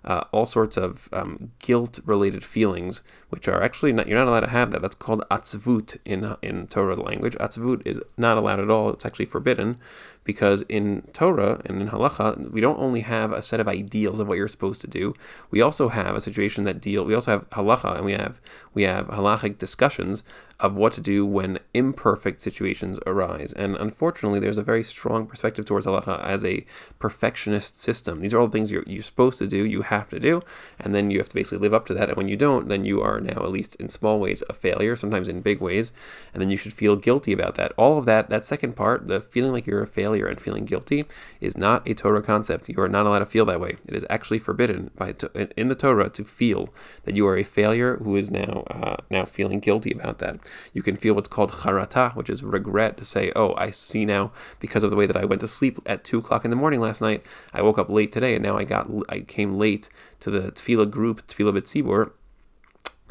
uh, 0.09 0.23
all 0.31 0.47
sorts 0.47 0.75
of 0.75 1.07
um, 1.13 1.51
guilt-related 1.59 2.43
feelings, 2.43 3.03
which 3.29 3.47
are 3.47 3.61
actually 3.61 3.93
not, 3.93 4.07
you're 4.07 4.17
not 4.17 4.27
allowed 4.27 4.39
to 4.39 4.49
have 4.49 4.71
that. 4.71 4.81
That's 4.81 4.95
called 4.95 5.23
atzvut 5.29 5.97
in 6.03 6.35
in 6.41 6.65
Torah 6.65 6.95
language. 6.95 7.35
Atzvut 7.35 7.85
is 7.85 8.01
not 8.17 8.35
allowed 8.35 8.59
at 8.59 8.71
all. 8.71 8.89
It's 8.89 9.05
actually 9.05 9.27
forbidden 9.27 9.77
because 10.23 10.63
in 10.63 11.03
Torah 11.13 11.61
and 11.65 11.79
in 11.79 11.89
halacha, 11.89 12.51
we 12.51 12.59
don't 12.59 12.79
only 12.79 13.01
have 13.01 13.31
a 13.31 13.43
set 13.43 13.59
of 13.59 13.67
ideals 13.67 14.19
of 14.19 14.27
what 14.27 14.37
you're 14.37 14.47
supposed 14.47 14.81
to 14.81 14.87
do. 14.87 15.13
We 15.51 15.61
also 15.61 15.89
have 15.89 16.15
a 16.15 16.21
situation 16.21 16.63
that 16.63 16.81
deal. 16.81 17.05
We 17.05 17.13
also 17.13 17.31
have 17.31 17.49
halacha 17.51 17.97
and 17.97 18.05
we 18.05 18.13
have 18.13 18.41
we 18.73 18.83
have 18.83 19.07
halachic 19.09 19.59
discussions 19.59 20.23
of 20.59 20.75
what 20.75 20.93
to 20.93 21.01
do 21.01 21.25
when 21.25 21.59
imperfect 21.73 22.41
situations 22.41 22.99
arise. 23.07 23.53
And 23.53 23.77
unfortunately, 23.77 24.39
there's 24.39 24.57
a 24.57 24.63
very 24.63 24.83
strong 24.83 25.25
perspective 25.25 25.65
towards 25.65 25.85
halacha 25.85 26.21
as 26.23 26.43
a 26.43 26.65
perfectionist 26.99 27.81
system. 27.81 28.19
These 28.19 28.33
are 28.33 28.39
all 28.39 28.47
the 28.47 28.51
things 28.51 28.71
you're, 28.71 28.83
you're 28.85 29.01
supposed 29.01 29.39
to 29.39 29.47
do, 29.47 29.63
you 29.65 29.83
have 29.83 30.09
to 30.09 30.19
do, 30.19 30.41
and 30.79 30.93
then 30.93 31.11
you 31.11 31.19
have 31.19 31.29
to 31.29 31.35
basically 31.35 31.59
live 31.59 31.73
up 31.73 31.85
to 31.85 31.93
that. 31.93 32.09
And 32.09 32.17
when 32.17 32.27
you 32.27 32.35
don't, 32.35 32.67
then 32.67 32.83
you 32.83 33.01
are 33.01 33.21
now, 33.21 33.43
at 33.43 33.51
least 33.51 33.75
in 33.75 33.89
small 33.89 34.19
ways, 34.19 34.43
a 34.49 34.53
failure, 34.53 34.95
sometimes 34.95 35.29
in 35.29 35.41
big 35.41 35.61
ways, 35.61 35.93
and 36.33 36.41
then 36.41 36.49
you 36.49 36.57
should 36.57 36.73
feel 36.73 36.95
guilty 36.95 37.31
about 37.31 37.55
that. 37.55 37.71
All 37.77 37.97
of 37.97 38.05
that, 38.05 38.29
that 38.29 38.43
second 38.43 38.75
part, 38.75 39.07
the 39.07 39.21
feeling 39.21 39.53
like 39.53 39.65
you're 39.65 39.81
a 39.81 39.87
failure 39.87 40.27
and 40.27 40.41
feeling 40.41 40.65
guilty, 40.65 41.05
is 41.39 41.57
not 41.57 41.87
a 41.87 41.93
Torah 41.93 42.21
concept. 42.21 42.67
You 42.67 42.81
are 42.81 42.89
not 42.89 43.05
allowed 43.05 43.19
to 43.19 43.25
feel 43.25 43.45
that 43.45 43.61
way. 43.61 43.77
It 43.87 43.95
is 43.95 44.05
actually 44.09 44.39
forbidden 44.39 44.91
by 44.95 45.15
in 45.55 45.69
the 45.69 45.75
Torah 45.75 46.09
to 46.09 46.23
feel 46.23 46.73
that 47.03 47.15
you 47.15 47.25
are 47.27 47.37
a 47.37 47.43
failure 47.43 47.97
who 47.97 48.15
is 48.15 48.29
now 48.29 48.63
uh, 48.69 48.97
now 49.09 49.25
feeling 49.25 49.59
guilty 49.59 49.91
about 49.91 50.19
that. 50.19 50.39
You 50.73 50.81
can 50.81 50.95
feel 50.95 51.13
what's 51.13 51.27
called 51.27 51.51
charata, 51.51 52.15
which 52.15 52.29
is 52.29 52.43
regret 52.43 52.97
to 52.97 53.05
say, 53.05 53.31
oh, 53.35 53.53
I 53.55 53.71
see 53.71 54.05
now 54.05 54.31
because 54.59 54.83
of 54.83 54.89
the 54.89 54.95
way 54.95 55.05
that 55.05 55.17
I 55.17 55.25
went 55.25 55.41
to 55.41 55.47
sleep 55.47 55.79
at 55.85 56.03
two 56.03 56.19
o'clock 56.19 56.45
in 56.45 56.51
the 56.51 56.57
morning 56.57 56.79
last 56.79 57.01
night. 57.01 57.23
I 57.53 57.61
woke 57.61 57.77
up 57.79 57.89
late 57.89 58.11
today, 58.11 58.35
and 58.35 58.43
now 58.43 58.57
I 58.57 58.63
got 58.63 58.89
I 59.09 59.21
came 59.21 59.57
late 59.57 59.89
to 60.21 60.31
the 60.31 60.51
tefillah 60.51 60.89
group, 60.89 61.25
tefillah 61.27 61.57
b'tzibur, 61.57 62.11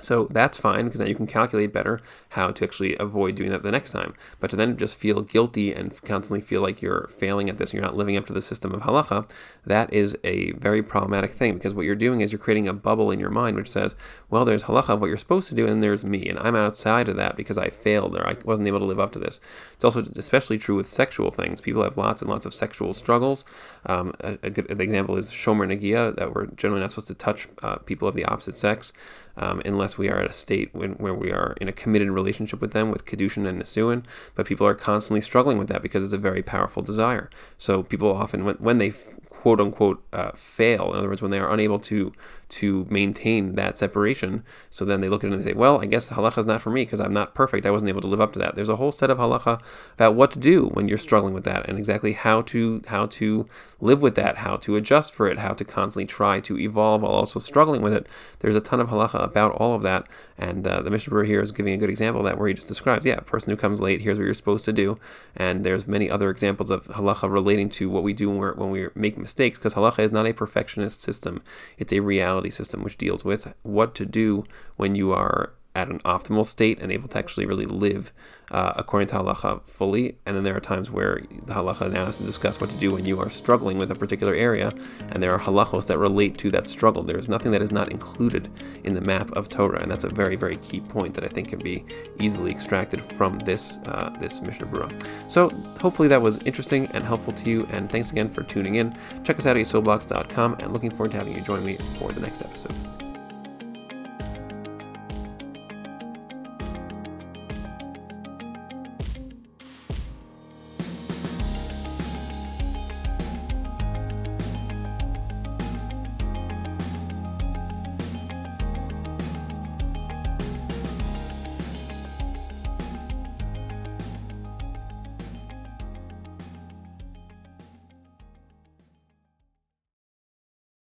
so 0.01 0.27
that's 0.31 0.59
fine 0.59 0.85
because 0.85 1.01
now 1.01 1.07
you 1.07 1.15
can 1.15 1.27
calculate 1.27 1.73
better 1.73 2.01
how 2.31 2.51
to 2.51 2.65
actually 2.65 2.97
avoid 2.99 3.37
doing 3.37 3.51
that 3.51 3.63
the 3.63 3.71
next 3.71 3.91
time. 3.91 4.15
But 4.41 4.51
to 4.51 4.57
then 4.57 4.77
just 4.77 4.99
feel 4.99 5.23
guilty 5.23 5.73
and 5.73 6.01
constantly 6.03 6.41
feel 6.41 6.61
like 6.61 6.83
you're 6.83 7.09
failing 7.09 7.49
at 7.49 7.59
this, 7.59 7.73
you're 7.73 7.83
not 7.83 7.97
living 7.97 8.17
up 8.17 8.27
to 8.27 8.33
the 8.33 8.43
system 8.43 8.75
of 8.75 8.83
halacha, 8.83 9.31
that 9.65 9.93
is 9.93 10.17
a 10.25 10.53
very 10.53 10.83
problematic 10.83 11.31
thing 11.31 11.55
because 11.55 11.75
what 11.75 11.87
you're 11.87 11.95
doing 11.95 12.21
is 12.21 12.33
you're 12.33 12.39
creating 12.39 12.69
a 12.69 12.73
bubble 12.73 13.11
in 13.11 13.19
your 13.19 13.31
mind 13.31 13.57
which 13.57 13.71
says, 13.71 13.95
well, 14.31 14.45
there's 14.45 14.65
halacha 14.65 14.91
of 14.91 15.01
what 15.01 15.07
you're 15.07 15.17
supposed 15.17 15.49
to 15.49 15.55
do, 15.55 15.67
and 15.67 15.83
there's 15.83 16.05
me, 16.05 16.29
and 16.29 16.39
I'm 16.39 16.57
outside 16.57 17.09
of 17.09 17.17
that 17.17 17.37
because 17.37 17.57
I 17.57 17.71
failed 17.71 18.17
or 18.17 18.27
I 18.27 18.37
wasn't 18.45 18.69
able 18.69 18.81
to 18.81 18.85
live 18.85 19.01
up 19.01 19.13
to 19.13 19.19
this. 19.19 19.41
It's 19.73 19.85
also 19.85 20.03
especially 20.17 20.59
true 20.59 20.77
with 20.77 20.89
sexual 20.89 21.31
things. 21.31 21.61
People 21.61 21.83
have 21.83 21.97
lots 21.97 22.21
and 22.21 22.31
lots 22.31 22.47
of 22.47 22.53
sexual 22.53 22.93
struggles. 22.93 23.45
Um, 23.87 24.13
a, 24.21 24.39
a, 24.43 24.51
good 24.51 24.81
example 24.81 25.17
is 25.17 25.31
shomer 25.31 25.67
nagia, 25.67 26.15
that 26.17 26.35
we're 26.35 26.47
generally 26.47 26.81
not 26.81 26.91
supposed 26.91 27.09
to 27.09 27.15
touch 27.15 27.49
uh, 27.63 27.77
people 27.77 28.09
of 28.09 28.15
the 28.15 28.25
opposite 28.25 28.57
sex 28.57 28.93
um, 29.39 29.63
unless 29.65 29.97
we 29.97 30.09
are 30.11 30.19
at 30.19 30.31
a 30.31 30.33
state 30.33 30.71
when, 30.75 30.93
where 30.95 31.15
we 31.15 31.31
are 31.31 31.55
in 31.61 31.69
a 31.69 31.73
committed 31.73 32.11
relationship 32.21 32.61
with 32.61 32.73
them 32.77 32.87
with 32.93 33.07
kedushin 33.11 33.47
and 33.49 33.61
nisuin. 33.63 34.01
But 34.35 34.47
people 34.51 34.67
are 34.67 34.75
constantly 34.91 35.23
struggling 35.31 35.59
with 35.59 35.69
that 35.69 35.83
because 35.83 36.03
it's 36.05 36.19
a 36.21 36.29
very 36.31 36.43
powerful 36.55 36.83
desire. 36.83 37.27
So 37.57 37.83
people 37.93 38.11
often, 38.23 38.41
when, 38.47 38.57
when 38.57 38.79
they 38.79 38.93
quote 39.41 39.61
unquote 39.61 39.99
uh, 40.13 40.33
fail, 40.35 40.85
in 40.93 40.99
other 40.99 41.09
words, 41.11 41.23
when 41.23 41.31
they 41.31 41.43
are 41.45 41.53
unable 41.57 41.81
to 41.91 42.13
to 42.49 42.87
maintain 42.89 43.55
that 43.57 43.77
separation. 43.77 44.43
So 44.71 44.85
then 44.85 45.01
they 45.01 45.09
look 45.09 45.23
at 45.23 45.29
it 45.29 45.33
and 45.33 45.43
they 45.43 45.51
say, 45.51 45.55
well, 45.55 45.81
I 45.81 45.87
guess 45.87 46.11
halacha 46.11 46.39
is 46.39 46.47
not 46.47 46.63
for 46.63 46.71
me 46.71 46.83
because 46.83 47.01
I'm 47.01 47.13
not 47.13 47.35
perfect. 47.35 47.67
I 47.67 47.71
wasn't 47.71 47.91
able 47.91 48.01
to 48.01 48.09
live 48.09 48.21
up 48.21 48.33
to 48.35 48.39
that. 48.39 48.55
There's 48.55 48.69
a 48.69 48.77
whole 48.77 48.93
set 48.93 49.11
of 49.11 49.19
halacha 49.19 49.61
about 49.95 50.15
what 50.15 50.31
to 50.33 50.39
do 50.39 50.67
when 50.69 50.89
you're 50.89 50.99
struggling 50.99 51.35
with 51.35 51.45
that 51.45 51.69
and 51.69 51.79
exactly 51.79 52.13
how 52.13 52.43
to 52.43 52.83
how 52.87 53.07
to 53.07 53.47
live 53.81 54.03
with 54.03 54.15
that, 54.17 54.39
how 54.39 54.57
to 54.57 54.77
adjust 54.77 55.15
for 55.15 55.29
it, 55.29 55.39
how 55.39 55.53
to 55.53 55.65
constantly 55.65 56.07
try 56.07 56.41
to 56.41 56.59
evolve 56.59 57.03
while 57.03 57.13
also 57.13 57.39
struggling 57.39 57.83
with 57.83 57.93
it. 57.93 58.09
There's 58.41 58.57
a 58.57 58.61
ton 58.61 58.81
of 58.81 58.89
halacha 58.89 59.23
about 59.23 59.53
all 59.53 59.75
of 59.75 59.83
that. 59.83 60.07
And 60.37 60.67
uh, 60.67 60.83
the 60.83 60.91
Mishnah 60.91 61.25
here 61.25 61.41
is 61.41 61.53
giving 61.53 61.75
a 61.75 61.77
good 61.77 61.91
example 61.91 62.21
of 62.21 62.27
that 62.27 62.39
where 62.39 62.49
he 62.49 62.55
just 62.55 62.69
describes, 62.69 63.05
yeah, 63.05 63.21
person 63.21 63.51
who 63.51 63.57
comes 63.57 63.81
late, 63.81 64.01
here's 64.01 64.19
what 64.19 64.25
you're 64.25 64.35
supposed 64.35 64.65
to 64.67 64.73
do. 64.73 64.99
And 65.37 65.65
there's 65.65 65.87
many 65.87 66.11
other 66.11 66.31
examples 66.31 66.71
of 66.71 66.87
halacha 66.87 67.31
relating 67.31 67.71
to 67.71 67.91
what 67.91 68.03
we 68.03 68.13
do 68.13 68.31
when, 68.31 68.57
when 68.57 68.71
we 68.71 68.89
make 68.95 69.19
mistakes 69.19 69.59
because 69.59 69.75
halacha 69.75 70.01
is 70.01 70.13
not 70.13 70.27
a 70.27 70.33
perfectionist 70.33 71.03
system. 71.03 71.43
It's 71.77 71.93
a 71.93 72.01
reality 72.01 72.38
system, 72.51 72.83
which 72.83 72.99
deals 72.99 73.25
with 73.25 73.53
what 73.63 73.95
to 73.97 74.07
do 74.07 74.45
when 74.77 74.95
you 74.95 75.13
are 75.13 75.53
at 75.79 75.89
an 75.89 76.01
optimal 76.01 76.45
state 76.45 76.81
and 76.81 76.91
able 76.91 77.09
to 77.09 77.17
actually 77.17 77.47
really 77.47 77.65
live 77.65 78.13
uh, 78.51 78.73
according 78.77 79.07
to 79.07 79.15
halacha 79.15 79.63
fully. 79.65 80.17
And 80.27 80.35
then 80.35 80.43
there 80.43 80.57
are 80.57 80.61
times 80.61 80.91
where 80.91 81.21
the 81.47 81.53
halacha 81.55 81.93
now 81.93 82.07
has 82.07 82.19
to 82.19 82.25
discuss 82.25 82.61
what 82.61 82.69
to 82.71 82.77
do 82.77 82.93
when 82.93 83.05
you 83.05 83.21
are 83.21 83.31
struggling 83.31 83.79
with 83.79 83.93
a 83.93 83.95
particular 83.95 84.35
area, 84.35 84.75
and 85.11 85.23
there 85.23 85.33
are 85.33 85.39
halachos 85.39 85.87
that 85.87 85.99
relate 85.99 86.37
to 86.39 86.51
that 86.51 86.67
struggle. 86.67 87.05
There 87.05 87.19
is 87.19 87.29
nothing 87.29 87.53
that 87.53 87.63
is 87.63 87.71
not 87.71 87.93
included 87.93 88.51
in 88.83 88.95
the 88.95 89.01
map 89.01 89.31
of 89.33 89.49
Torah, 89.49 89.81
and 89.81 89.89
that's 89.89 90.03
a 90.03 90.09
very, 90.09 90.35
very 90.35 90.57
key 90.57 90.81
point 90.81 91.15
that 91.15 91.23
I 91.23 91.29
think 91.29 91.51
can 91.51 91.61
be 91.61 91.85
easily 92.19 92.51
extracted 92.51 93.01
from 93.01 93.39
this 93.41 93.79
uh, 93.87 94.17
this 94.19 94.43
Mishnah 94.43 94.67
Berurah. 94.67 95.31
So 95.31 95.51
hopefully 95.81 96.09
that 96.09 96.21
was 96.21 96.39
interesting 96.39 96.87
and 96.87 97.05
helpful 97.05 97.33
to 97.35 97.49
you, 97.49 97.69
and 97.71 97.89
thanks 97.93 98.11
again 98.11 98.31
for 98.31 98.43
tuning 98.43 98.77
in. 98.77 98.99
Check 99.23 99.39
us 99.39 99.47
out 99.47 99.57
at 99.57 99.65
yesodblocks.com, 99.65 100.57
and 100.59 100.73
looking 100.73 100.91
forward 100.91 101.13
to 101.13 101.19
having 101.19 101.35
you 101.35 101.41
join 101.43 101.65
me 101.65 101.77
for 101.99 102.11
the 102.11 102.21
next 102.21 102.43
episode. 102.43 103.08